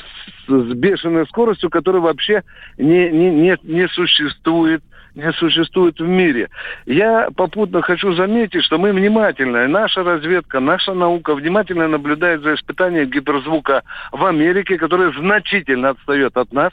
с, 0.48 0.52
бешеной 0.52 1.26
скоростью, 1.26 1.72
которая 1.72 2.04
вообще 2.04 2.44
не, 2.78 3.10
не, 3.10 3.32
не, 3.32 3.58
не 3.64 3.88
существует 3.88 4.84
не 5.18 5.34
существует 5.34 6.00
в 6.00 6.08
мире. 6.08 6.50
Я 6.86 7.30
попутно 7.36 7.82
хочу 7.82 8.14
заметить, 8.14 8.64
что 8.64 8.78
мы 8.78 8.94
внимательно, 8.94 9.68
наша 9.68 10.04
разведка, 10.04 10.60
наша 10.60 10.94
наука 10.94 11.34
внимательно 11.34 11.88
наблюдает 11.88 12.42
за 12.42 12.54
испытанием 12.54 13.10
гиперзвука 13.10 13.82
в 14.12 14.24
Америке, 14.26 14.78
которая 14.78 15.12
значительно 15.12 15.90
отстает 15.90 16.38
от 16.38 16.54
нас. 16.54 16.72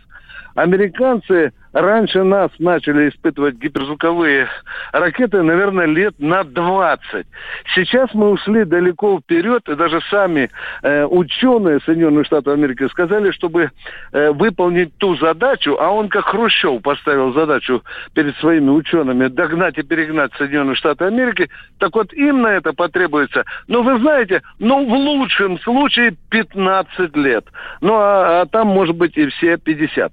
Американцы 0.55 1.53
раньше 1.75 2.23
нас 2.23 2.51
начали 2.59 3.09
испытывать 3.09 3.57
гиперзвуковые 3.57 4.49
ракеты, 4.92 5.42
наверное, 5.42 5.87
лет 5.87 6.14
на 6.18 6.44
20. 6.44 7.27
Сейчас 7.75 8.14
мы 8.14 8.31
ушли 8.31 8.64
далеко 8.64 9.18
вперед, 9.18 9.68
и 9.68 9.75
даже 9.75 10.01
сами 10.09 10.51
э, 10.83 11.05
ученые 11.05 11.81
Соединенных 11.85 12.27
Штатов 12.27 12.55
Америки 12.55 12.87
сказали, 12.88 13.33
чтобы 13.33 13.70
э, 14.12 14.31
выполнить 14.31 14.97
ту 14.99 15.16
задачу, 15.16 15.77
а 15.81 15.90
он 15.90 16.09
как 16.09 16.27
Хрущев 16.27 16.81
поставил 16.83 17.33
задачу 17.33 17.83
перед 18.14 18.37
своими 18.37 18.70
учеными 18.70 19.27
догнать 19.27 19.77
и 19.77 19.83
перегнать 19.83 20.33
Соединенные 20.38 20.77
Штаты 20.77 21.07
Америки, 21.07 21.51
так 21.79 21.94
вот 21.97 22.12
им 22.12 22.42
на 22.42 22.49
это 22.49 22.73
потребуется, 22.73 23.44
ну 23.66 23.83
вы 23.83 23.99
знаете, 23.99 24.42
ну 24.61 24.87
в 24.87 24.92
лучшем 24.92 25.59
случае 25.61 26.14
15 26.31 27.16
лет, 27.16 27.44
ну 27.81 27.94
а, 27.97 28.42
а 28.42 28.47
там 28.47 28.68
может 28.68 28.97
быть 28.97 29.16
и 29.16 29.27
все 29.27 29.57
50. 29.57 30.12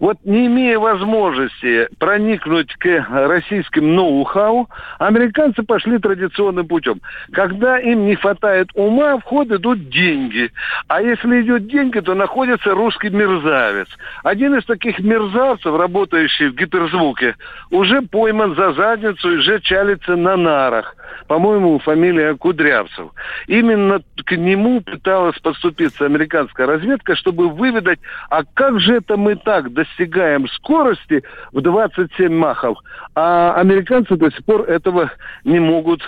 Вот 0.00 0.18
не 0.24 0.46
имея 0.46 0.78
возможности 0.78 1.88
проникнуть 1.98 2.74
к 2.76 3.06
российским 3.10 3.94
ноу-хау, 3.94 4.68
американцы 4.98 5.62
пошли 5.62 5.98
традиционным 5.98 6.66
путем. 6.66 7.00
Когда 7.32 7.78
им 7.78 8.06
не 8.06 8.16
хватает 8.16 8.68
ума, 8.74 9.16
в 9.18 9.22
ход 9.22 9.50
идут 9.52 9.88
деньги. 9.88 10.50
А 10.88 11.00
если 11.00 11.42
идет 11.42 11.66
деньги, 11.66 12.00
то 12.00 12.14
находится 12.14 12.74
русский 12.74 13.10
мерзавец. 13.10 13.88
Один 14.22 14.56
из 14.56 14.64
таких 14.64 14.98
мерзавцев, 14.98 15.76
работающий 15.76 16.48
в 16.48 16.54
гиперзвуке, 16.54 17.36
уже 17.70 18.02
пойман 18.02 18.54
за 18.54 18.72
задницу 18.72 19.32
и 19.32 19.36
уже 19.38 19.60
чалится 19.60 20.16
на 20.16 20.36
нарах. 20.36 20.96
По-моему, 21.28 21.78
фамилия 21.78 22.34
Кудрявцев. 22.34 23.08
Именно 23.46 24.02
к 24.24 24.36
нему 24.36 24.80
пыталась 24.80 25.38
подступиться 25.38 26.04
американская 26.04 26.66
разведка, 26.66 27.14
чтобы 27.14 27.48
выведать, 27.48 28.00
а 28.28 28.42
как 28.54 28.80
же 28.80 28.96
это 28.96 29.16
мы 29.16 29.36
так 29.36 29.70
достигаем 29.84 30.48
скорости 30.48 31.22
в 31.52 31.60
27 31.60 32.32
махов, 32.32 32.78
а 33.14 33.54
американцы 33.54 34.16
до 34.16 34.30
сих 34.30 34.44
пор 34.44 34.62
этого 34.62 35.10
не 35.44 35.60
могут 35.60 36.02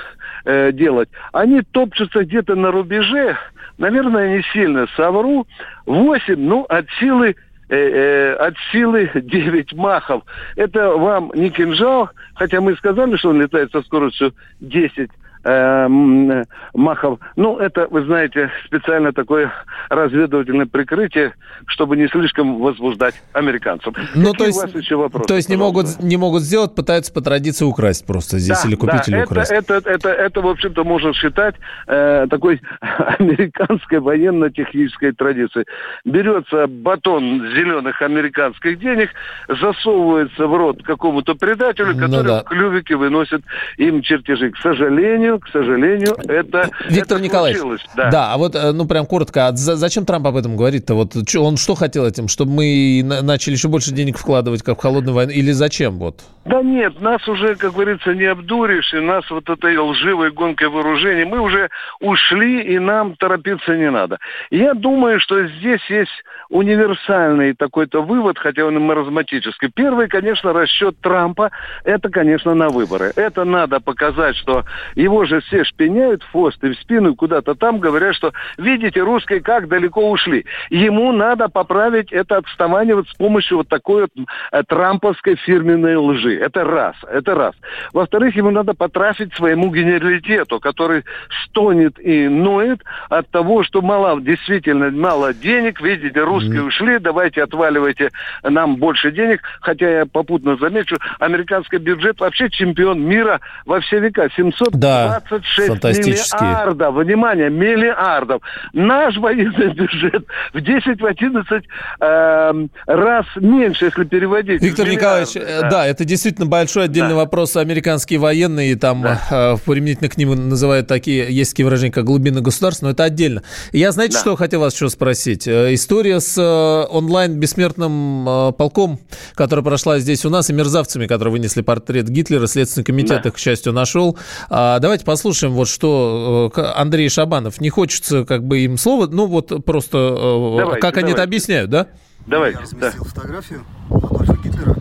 э, 0.45 0.73
делать. 0.73 1.09
Они 1.33 1.63
топчутся 1.63 2.25
где-то 2.25 2.55
на 2.55 2.71
рубеже, 2.71 3.37
наверное, 3.79 4.37
не 4.37 4.43
сильно 4.53 4.87
совру, 4.97 5.47
8, 5.87 6.35
ну, 6.37 6.65
от 6.69 6.87
силы 6.99 7.37
э, 7.69 7.77
э, 7.77 8.33
от 8.35 8.55
силы 8.73 9.11
9 9.15 9.75
махов. 9.75 10.23
Это 10.57 10.91
вам 10.91 11.31
не 11.35 11.51
кинжал, 11.51 12.11
хотя 12.35 12.61
мы 12.61 12.77
сказали, 12.77 13.17
что 13.17 13.31
он 13.31 13.41
летает 13.41 13.71
со 13.73 13.83
скоростью 13.83 14.33
10 14.61 14.99
э, 14.99 15.07
Махов. 15.47 17.21
Ну, 17.37 17.59
это, 17.59 17.87
вы 17.89 18.05
знаете, 18.05 18.51
специально 18.67 19.13
такое 19.13 19.53
разведывательное 19.89 20.67
прикрытие, 20.67 21.35
чтобы 21.67 21.97
не 21.97 22.09
слишком 22.09 22.59
возбуждать 22.59 23.15
американцев. 23.33 23.95
Ну, 24.15 24.33
то 24.33 24.45
есть, 24.45 24.59
у 24.59 24.63
вас 24.63 24.75
еще 24.75 24.97
вопросы? 24.97 25.29
То 25.29 25.37
есть 25.37 25.49
не 25.49 25.57
могут, 25.57 26.01
не 26.01 26.17
могут 26.17 26.43
сделать, 26.43 26.75
пытаются 26.75 27.13
по 27.13 27.21
традиции 27.21 27.65
украсть 27.65 28.07
просто 28.07 28.39
здесь 28.39 28.63
да, 28.63 28.69
или 28.69 28.77
купить 28.77 29.03
да, 29.07 29.13
или 29.13 29.19
это, 29.19 29.27
украсть? 29.31 29.53
Это, 29.53 29.75
это, 29.75 29.91
это, 29.91 30.09
это, 30.09 30.41
в 30.41 30.49
общем-то, 30.49 30.85
можно 30.85 31.13
считать 31.13 31.55
э, 31.87 32.27
такой 32.29 32.61
американской 32.81 34.01
военно-технической 34.01 35.13
традицией. 35.13 35.67
Берется 36.05 36.67
батон 36.67 37.41
зеленых 37.55 38.03
американских 38.03 38.79
денег, 38.81 39.11
засовывается 39.49 40.47
в 40.47 40.57
рот 40.57 40.83
какому-то 40.83 41.35
предателю, 41.35 41.95
ну 41.95 42.01
который 42.01 42.23
ну, 42.23 42.29
да. 42.29 42.41
в 42.41 42.45
клювике 42.45 42.97
выносит 42.97 43.43
им 43.77 44.03
чертежи. 44.03 44.51
К 44.51 44.57
сожалению, 44.59 45.36
к 45.39 45.49
сожалению, 45.49 46.15
это 46.29 46.71
Виктор 46.89 47.19
это 47.19 47.25
Николаевич, 47.25 47.83
да. 47.97 48.11
да, 48.11 48.33
а 48.35 48.39
вот, 48.39 48.55
э, 48.55 48.73
ну, 48.73 48.87
прям 48.87 49.07
коротко, 49.07 49.49
а 49.49 49.53
зачем 49.55 50.05
Трамп 50.05 50.27
об 50.27 50.37
этом 50.37 50.57
говорит-то? 50.57 50.95
Вот 50.95 51.13
он 51.37 51.57
что 51.57 51.75
хотел 51.75 52.07
этим, 52.07 52.29
чтобы 52.29 52.53
мы 52.53 53.03
начали 53.23 53.55
еще 53.55 53.69
больше 53.69 53.93
денег 53.93 54.19
вкладывать, 54.19 54.63
как 54.63 54.79
в 54.79 54.83
холодную 54.83 55.15
войну, 55.15 55.33
или 55.33 55.53
зачем 55.53 55.99
вот? 55.99 56.21
Да 56.45 56.63
нет, 56.63 57.01
нас 57.01 57.27
уже, 57.27 57.57
как 57.57 57.73
говорится, 57.73 58.15
не 58.15 58.25
обдуришь, 58.25 58.95
и 58.95 59.01
нас 59.01 59.29
вот 59.31 59.49
этой 59.49 59.77
лживой 59.77 60.31
гонкой 60.31 60.69
вооружений, 60.69 61.25
мы 61.25 61.41
уже 61.41 61.71
ушли, 62.01 62.63
и 62.63 62.79
нам 62.79 63.17
торопиться 63.17 63.77
не 63.77 63.91
надо. 63.91 64.19
Я 64.51 64.75
думаю, 64.75 65.19
что 65.19 65.47
здесь 65.47 65.81
есть 65.89 66.11
универсальный 66.49 67.55
такой-то 67.55 68.03
вывод, 68.03 68.39
хотя 68.39 68.65
он 68.65 68.77
и 68.77 68.81
маразматический. 68.81 69.71
Первый, 69.75 70.09
конечно, 70.09 70.53
расчет 70.53 71.01
Трампа, 71.01 71.51
это, 71.85 72.09
конечно, 72.09 72.55
на 72.55 72.69
выборы. 72.69 73.13
Это 73.17 73.45
надо 73.45 73.81
показать, 73.81 74.37
что 74.37 74.65
его 74.95 75.16
же 75.25 75.41
все 75.41 75.65
шпиняют 75.65 76.23
в 76.23 76.31
хвост 76.31 76.63
и 76.63 76.71
в 76.71 76.75
спину, 76.81 77.15
куда-то 77.15 77.55
там 77.55 77.79
говорят, 77.79 78.15
что 78.15 78.33
видите, 78.59 79.01
русские 79.01 79.41
как 79.41 79.69
далеко 79.69 80.11
ушли. 80.11 80.45
Ему 80.71 81.13
надо 81.13 81.49
поправить 81.49 82.13
это 82.13 82.37
отставание 82.37 82.95
вот 82.95 83.09
с 83.09 83.15
помощью 83.15 83.59
вот 83.59 83.69
такой 83.69 84.03
вот 84.03 84.11
э, 84.53 84.63
трамповской 84.67 85.37
фирменной 85.37 85.97
лжи. 85.97 86.37
Это 86.37 86.65
раз. 86.65 86.97
Это 87.11 87.35
раз. 87.35 87.55
Во-вторых, 87.93 88.37
ему 88.37 88.51
надо 88.51 88.75
потрафить 88.75 89.35
своему 89.35 89.71
генералитету, 89.73 90.61
который 90.61 91.05
стонет 91.45 91.99
и 91.99 92.29
ноет 92.29 92.83
от 93.09 93.31
того, 93.31 93.63
что 93.63 93.83
мало, 93.83 94.21
действительно 94.21 94.91
мало 94.91 95.33
денег, 95.33 95.81
видите, 95.81 96.21
русские 96.21 96.63
mm-hmm. 96.63 96.67
ушли, 96.67 96.99
давайте 96.99 97.43
отваливайте 97.43 98.11
нам 98.43 98.77
больше 98.77 99.13
денег. 99.13 99.43
Хотя 99.61 100.01
я 100.01 100.07
попутно 100.07 100.57
замечу, 100.57 100.97
американский 101.19 101.79
бюджет 101.79 102.21
вообще 102.21 102.51
чемпион 102.51 103.01
мира 103.01 103.41
во 103.65 103.81
все 103.81 104.01
века. 104.01 104.29
700 104.37 104.71
да, 104.73 105.06
Да, 105.09 105.23
26 105.29 105.69
фантастические. 105.69 106.41
миллиардов, 106.43 106.95
внимание, 106.95 107.51
миллиардов. 107.51 108.43
Наш 108.73 109.17
военный 109.17 109.73
бюджет 109.75 110.25
в 110.53 110.57
10-11 110.59 111.63
эм, 112.01 112.71
раз 112.87 113.27
меньше, 113.37 113.87
если 113.87 114.05
переводить. 114.05 114.63
Виктор 114.63 114.89
Николаевич, 114.89 115.37
э, 115.37 115.69
да. 115.71 115.87
это 115.87 116.05
действительно 116.05 116.47
большой 116.47 116.85
отдельный 116.85 117.11
Да. 117.11 117.17
вопрос. 117.17 117.57
Американские 117.57 118.19
военные, 118.19 118.77
там 118.77 119.05
э, 119.07 119.57
применительно 119.65 120.09
к 120.09 120.17
ним 120.17 120.49
называют 120.49 120.87
такие, 120.87 121.27
есть 121.35 121.51
такие 121.53 121.65
выражения, 121.67 121.93
как 121.93 122.05
глубины 122.05 122.41
государства, 122.41 122.87
но 122.87 122.93
это 122.93 123.05
отдельно. 123.05 123.43
Я, 123.73 123.93
знаете, 123.93 124.15
Да. 124.15 124.21
что 124.21 124.37
хотел 124.37 124.61
вас 124.61 124.75
еще 124.75 124.89
спросить? 124.89 125.47
Э, 125.49 125.73
История 125.75 126.21
с 126.21 126.37
э, 126.39 126.87
онлайн-бессмертным 126.93 128.29
э, 128.29 128.53
полком, 128.53 128.99
которая 129.35 129.65
прошла 129.65 129.99
здесь 129.99 130.25
у 130.25 130.31
нас, 130.31 130.51
и 130.51 130.53
мерзавцами, 130.53 131.07
которые 131.07 131.33
вынесли 131.33 131.63
портрет 131.63 132.09
Гитлера, 132.09 132.47
Следственный 132.47 132.85
комитет 132.85 133.23
Да. 133.23 133.29
их, 133.29 133.35
к 133.35 133.39
счастью, 133.39 133.73
нашел. 133.73 134.19
А, 134.49 134.79
Давайте 134.79 134.96
послушаем, 135.05 135.53
вот 135.55 135.69
что 135.69 136.51
э, 136.55 136.61
Андрей 136.77 137.09
Шабанов. 137.09 137.61
Не 137.61 137.69
хочется 137.71 138.25
как 138.25 138.45
бы 138.45 138.61
им 138.61 138.79
слово, 138.79 139.07
ну 139.07 139.27
вот 139.27 139.65
просто 139.65 139.99
э, 139.99 140.57
Давайте, 140.59 140.81
как 140.81 140.97
они 140.97 141.11
это 141.13 141.17
давайте. 141.17 141.23
объясняют, 141.23 141.71
да? 141.71 141.87
Давайте, 142.27 142.59
Я 142.61 142.79
да. 142.79 142.87
разместил 142.89 143.05
фотографию 143.05 143.65
Адольфа 143.91 144.37
Гитлера 144.43 144.77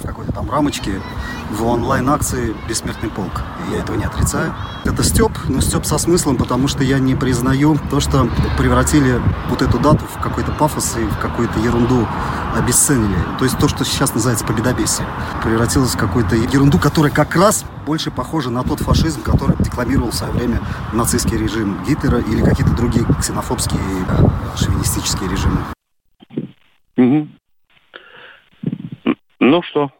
в 0.00 0.06
какой-то 0.06 0.25
там 0.36 0.50
рамочке 0.50 1.00
в 1.50 1.64
онлайн-акции 1.64 2.54
«Бессмертный 2.68 3.08
полк». 3.08 3.40
И 3.66 3.72
я 3.72 3.78
этого 3.78 3.96
не 3.96 4.04
отрицаю. 4.04 4.54
Это 4.84 5.02
степ, 5.02 5.32
но 5.48 5.62
степ 5.62 5.86
со 5.86 5.96
смыслом, 5.96 6.36
потому 6.36 6.68
что 6.68 6.84
я 6.84 6.98
не 6.98 7.14
признаю 7.14 7.78
то, 7.90 8.00
что 8.00 8.28
превратили 8.58 9.18
вот 9.48 9.62
эту 9.62 9.78
дату 9.78 10.04
в 10.04 10.20
какой-то 10.20 10.52
пафос 10.52 10.98
и 10.98 11.04
в 11.04 11.18
какую-то 11.18 11.58
ерунду 11.60 12.06
обесценили. 12.54 13.16
То 13.38 13.44
есть 13.46 13.58
то, 13.58 13.66
что 13.66 13.82
сейчас 13.86 14.14
называется 14.14 14.44
победобесие, 14.44 15.06
превратилось 15.42 15.94
в 15.94 15.98
какую-то 15.98 16.36
ерунду, 16.36 16.78
которая 16.78 17.10
как 17.10 17.34
раз 17.34 17.64
больше 17.86 18.10
похожа 18.10 18.50
на 18.50 18.62
тот 18.62 18.80
фашизм, 18.80 19.22
который 19.22 19.56
декламировал 19.58 20.10
в 20.10 20.14
свое 20.14 20.34
время 20.34 20.60
нацистский 20.92 21.38
режим 21.38 21.82
Гитлера 21.84 22.18
или 22.18 22.42
какие-то 22.42 22.76
другие 22.76 23.06
ксенофобские, 23.18 23.80
э, 23.80 24.56
шовинистические 24.58 25.30
режимы. 25.30 25.60
Мгм. 26.96 27.30
Ну 29.40 29.62
что? 29.62 29.90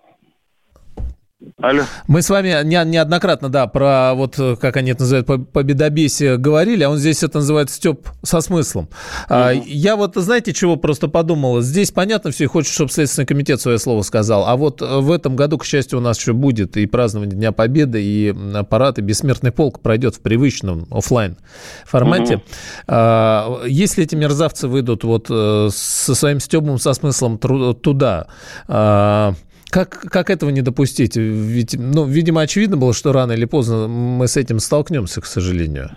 Алло. 1.61 1.83
Мы 2.07 2.23
с 2.23 2.31
вами 2.31 2.63
не- 2.65 2.85
неоднократно, 2.85 3.49
да, 3.49 3.67
про 3.67 4.15
вот, 4.15 4.39
э, 4.39 4.57
как 4.61 4.77
они 4.77 4.91
это 4.93 5.03
называют, 5.03 5.27
по- 5.27 5.39
победобесие 5.39 6.37
говорили, 6.39 6.83
а 6.83 6.91
он 6.91 6.99
здесь 6.99 7.23
это 7.23 7.39
называет 7.39 7.71
степ 7.71 8.09
со 8.23 8.41
смыслом. 8.41 8.89
А, 9.29 9.51
я 9.53 9.97
вот, 9.97 10.15
знаете, 10.17 10.53
чего 10.53 10.77
просто 10.77 11.09
подумал? 11.09 11.61
Здесь 11.61 11.91
понятно 11.91 12.31
все, 12.31 12.45
и 12.45 12.47
хочет, 12.47 12.73
чтобы 12.73 12.91
Следственный 12.91 13.27
комитет 13.27 13.61
свое 13.61 13.79
слово 13.79 14.03
сказал. 14.03 14.47
А 14.47 14.57
вот 14.57 14.83
э, 14.83 14.99
в 15.01 15.11
этом 15.11 15.37
году, 15.37 15.59
к 15.59 15.65
счастью, 15.65 15.99
у 15.99 16.03
нас 16.03 16.19
еще 16.19 16.33
будет 16.33 16.77
и 16.77 16.87
празднование 16.87 17.37
Дня 17.37 17.53
Победы, 17.53 18.03
и 18.03 18.29
м, 18.31 18.57
аппарат, 18.57 18.99
и 18.99 19.03
бессмертный 19.03 19.53
полк 19.53 19.81
пройдет 19.81 20.17
в 20.17 20.21
привычном 20.21 20.87
оффлайн 20.91 21.37
формате. 21.85 22.43
А, 22.87 23.63
если 23.67 24.05
эти 24.05 24.15
мерзавцы 24.15 24.69
выйдут 24.69 25.05
вот 25.05 25.27
э, 25.31 25.69
со 25.73 26.15
своим 26.15 26.41
стебом 26.41 26.79
со 26.79 26.93
смыслом 26.93 27.39
тру- 27.39 27.75
туда, 27.75 28.27
а, 28.69 29.35
как, 29.77 30.01
как 30.11 30.31
этого 30.31 30.49
не 30.49 30.63
допустить? 30.63 31.17
Ведь, 31.17 31.77
ну, 31.79 32.07
видимо, 32.07 32.41
очевидно 32.41 32.79
было, 32.79 32.95
что 32.95 33.13
рано 33.13 33.33
или 33.33 33.45
поздно 33.45 33.89
мы 33.89 34.27
с 34.27 34.39
этим 34.39 34.59
столкнемся, 34.59 35.21
к 35.21 35.27
сожалению. 35.27 35.91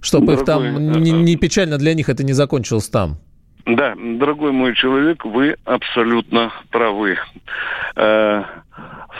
Чтобы 0.00 0.34
их 0.34 0.44
Дорогой, 0.44 0.72
там 0.72 1.02
не, 1.02 1.10
не 1.10 1.36
печально 1.36 1.78
для 1.78 1.94
них 1.94 2.08
это 2.08 2.22
не 2.22 2.34
закончилось 2.34 2.88
там. 2.88 3.18
Да, 3.66 3.94
дорогой 3.96 4.52
мой 4.52 4.76
человек, 4.76 5.24
вы 5.24 5.56
абсолютно 5.64 6.52
правы. 6.70 7.16
Э, 7.96 8.44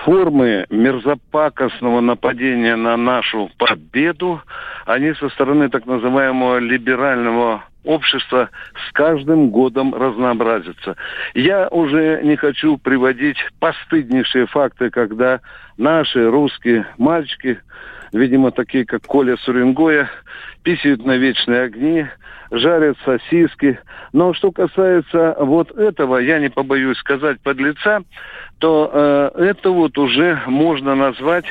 Формы 0.02 0.66
мерзопакостного 0.70 2.00
нападения 2.00 2.76
на 2.76 2.96
нашу 2.96 3.50
победу, 3.58 4.42
они 4.86 5.14
со 5.14 5.28
стороны 5.30 5.68
так 5.70 5.86
называемого 5.86 6.58
либерального 6.58 7.64
общества 7.84 8.50
с 8.88 8.92
каждым 8.92 9.50
годом 9.50 9.94
разнообразятся. 9.94 10.96
Я 11.34 11.68
уже 11.68 12.20
не 12.22 12.36
хочу 12.36 12.76
приводить 12.76 13.36
постыднейшие 13.60 14.46
факты, 14.46 14.90
когда 14.90 15.40
наши 15.76 16.28
русские 16.28 16.86
мальчики, 16.98 17.60
видимо, 18.12 18.50
такие 18.50 18.84
как 18.84 19.02
Коля 19.02 19.36
Суренгоя, 19.36 20.10
писают 20.62 21.04
на 21.04 21.16
вечные 21.16 21.62
огни, 21.62 22.06
жарят 22.50 22.96
сосиски. 23.04 23.78
Но 24.12 24.32
что 24.34 24.50
касается 24.50 25.36
вот 25.38 25.70
этого, 25.76 26.18
я 26.18 26.38
не 26.38 26.48
побоюсь 26.48 26.98
сказать 26.98 27.40
подлеца, 27.40 28.02
то 28.58 28.90
э, 28.92 29.30
это 29.44 29.70
вот 29.70 29.96
уже 29.98 30.40
можно 30.46 30.94
назвать 30.94 31.46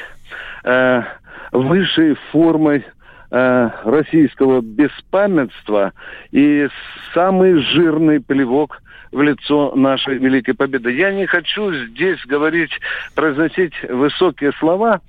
э, 0.64 1.04
высшей 1.52 2.16
формой 2.32 2.86
э, 3.32 3.70
российского 3.84 4.62
беспамятства 4.62 5.94
и 6.32 6.68
самый 7.14 7.60
жирный 7.60 8.20
плевок 8.20 8.82
в 9.14 9.22
лицо 9.22 9.74
нашей 9.76 10.18
великой 10.18 10.56
победы. 10.56 10.92
Я 10.92 11.12
не 11.14 11.26
хочу 11.26 11.72
здесь 11.72 12.20
говорить, 12.26 12.72
произносить 13.16 13.74
высокие 13.88 14.52
слова. 14.54 15.02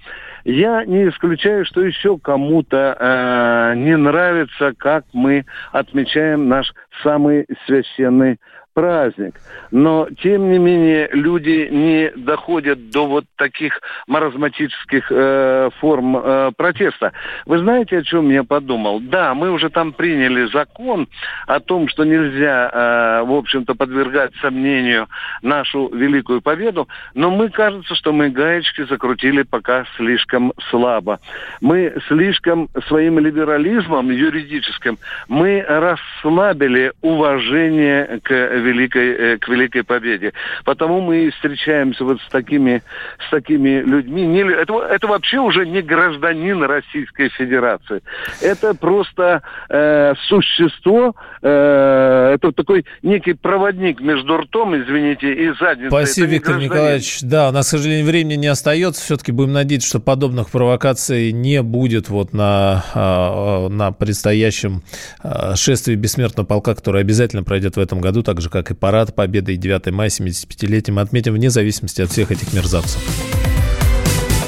Я 0.45 0.85
не 0.85 1.09
исключаю, 1.09 1.65
что 1.65 1.81
еще 1.81 2.19
кому-то 2.19 2.97
э, 2.99 3.75
не 3.77 3.97
нравится, 3.97 4.75
как 4.77 5.07
мы 5.15 5.47
отмечаем 5.73 6.49
наш 6.49 6.73
самый 7.03 7.47
священный 7.67 8.39
праздник. 8.75 9.41
Но, 9.71 10.09
тем 10.23 10.51
не 10.51 10.59
менее, 10.59 11.09
люди 11.13 11.69
не 11.71 12.11
доходят 12.17 12.91
до 12.91 13.07
вот 13.07 13.25
таких 13.37 13.81
маразматических 14.07 15.11
э, 15.11 15.71
форм 15.81 16.17
э, 16.17 16.53
протеста. 16.57 17.13
Вы 17.47 17.59
знаете, 17.59 17.99
о 17.99 18.03
чем 18.03 18.31
я 18.31 18.45
подумал? 18.45 19.01
Да, 19.01 19.35
мы 19.35 19.51
уже 19.51 19.71
там 19.71 19.93
приняли 19.93 20.47
закон 20.53 21.09
о 21.47 21.61
том, 21.61 21.89
что 21.89 22.05
нельзя, 22.05 22.71
э, 22.73 23.25
в 23.25 23.33
общем-то, 23.33 23.75
подвергать 23.75 24.33
сомнению 24.41 25.09
нашу 25.43 25.89
великую 25.89 26.43
победу, 26.43 26.89
но 27.15 27.31
мы, 27.31 27.49
кажется, 27.49 27.95
что 27.95 28.13
мы 28.13 28.31
гаечки 28.31 28.85
закрутили 28.85 29.43
пока 29.43 29.85
слишком 29.97 30.53
слабо. 30.71 31.21
Мы 31.61 31.95
слишком 32.09 32.69
своим 32.89 33.19
либерализмом 33.19 34.11
юридическим 34.11 34.99
мы 35.29 35.63
расслабили 35.67 36.93
уважение 37.03 38.21
к 38.23 38.31
великой, 38.65 39.13
э, 39.13 39.39
к 39.39 39.49
великой 39.49 39.85
победе. 39.85 40.33
Потому 40.65 41.01
мы 41.01 41.31
встречаемся 41.31 42.05
вот 42.05 42.21
с 42.21 42.29
такими, 42.31 42.83
с 43.27 43.31
такими 43.31 43.81
людьми. 43.81 44.27
Не, 44.27 44.41
это, 44.41 44.75
это 44.83 45.07
вообще 45.07 45.39
уже 45.39 45.67
не 45.67 45.83
гражданин 45.83 46.63
Российской 46.63 47.29
Федерации. 47.29 48.03
Это 48.41 48.75
просто 48.75 49.43
э, 49.69 50.15
существо, 50.29 51.15
э, 51.43 52.33
это 52.35 52.53
такой 52.53 52.85
некий 53.03 53.35
проводник 53.35 54.01
между 54.01 54.37
ртом, 54.39 54.77
извините, 54.77 55.33
и 55.33 55.53
задницей. 55.59 55.91
Спасибо, 55.91 56.29
Виктор 56.29 56.55
гражданин. 56.55 56.73
Николаевич. 56.73 57.21
Да, 57.23 57.49
у 57.49 57.53
нас, 57.53 57.67
к 57.67 57.71
сожалению, 57.71 58.07
времени 58.07 58.35
не 58.35 58.47
остается. 58.47 59.03
Все-таки 59.03 59.33
будем 59.33 59.53
надеяться, 59.53 59.89
что 59.89 60.01
подобных 60.01 60.51
провокаций 60.51 61.33
не 61.33 61.63
будет 61.63 62.09
вот 62.09 62.33
на, 62.33 62.85
а, 62.95 63.69
на 63.69 63.93
предстоящем 63.93 64.83
а, 65.23 65.57
шествии 65.57 65.95
бессмертного 65.95 66.47
полка, 66.47 66.75
которое 66.75 67.01
обязательно 67.01 67.43
пройдет 67.43 67.77
в 67.77 67.81
этом 67.81 68.01
году, 68.01 68.23
так 68.23 68.41
же, 68.41 68.51
как 68.55 68.71
и 68.71 68.75
парад 68.75 69.17
Победы 69.17 69.55
и 69.55 69.57
9 69.57 69.91
мая 69.91 70.09
75-летие. 70.09 70.93
Мы 70.93 71.01
отметим 71.01 71.33
вне 71.33 71.51
зависимости 71.51 72.03
от 72.03 72.13
всех 72.13 72.31
этих 72.31 72.53
мерзавцев. 72.53 73.03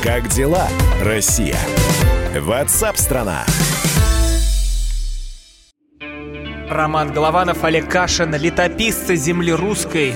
Как 0.01 0.29
дела, 0.29 0.69
Россия? 1.03 1.59
Ватсап-страна! 2.39 3.45
Роман 6.71 7.13
Голованов, 7.13 7.65
Олег 7.65 7.91
Кашин, 7.91 8.33
летописцы 8.37 9.17
земли 9.17 9.53
русской. 9.53 10.15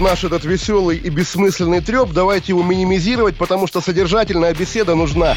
Наш 0.00 0.24
этот 0.24 0.44
веселый 0.44 0.98
и 0.98 1.10
бессмысленный 1.10 1.80
треп, 1.80 2.10
давайте 2.10 2.48
его 2.48 2.64
минимизировать, 2.64 3.36
потому 3.36 3.68
что 3.68 3.80
содержательная 3.80 4.52
беседа 4.52 4.96
нужна. 4.96 5.36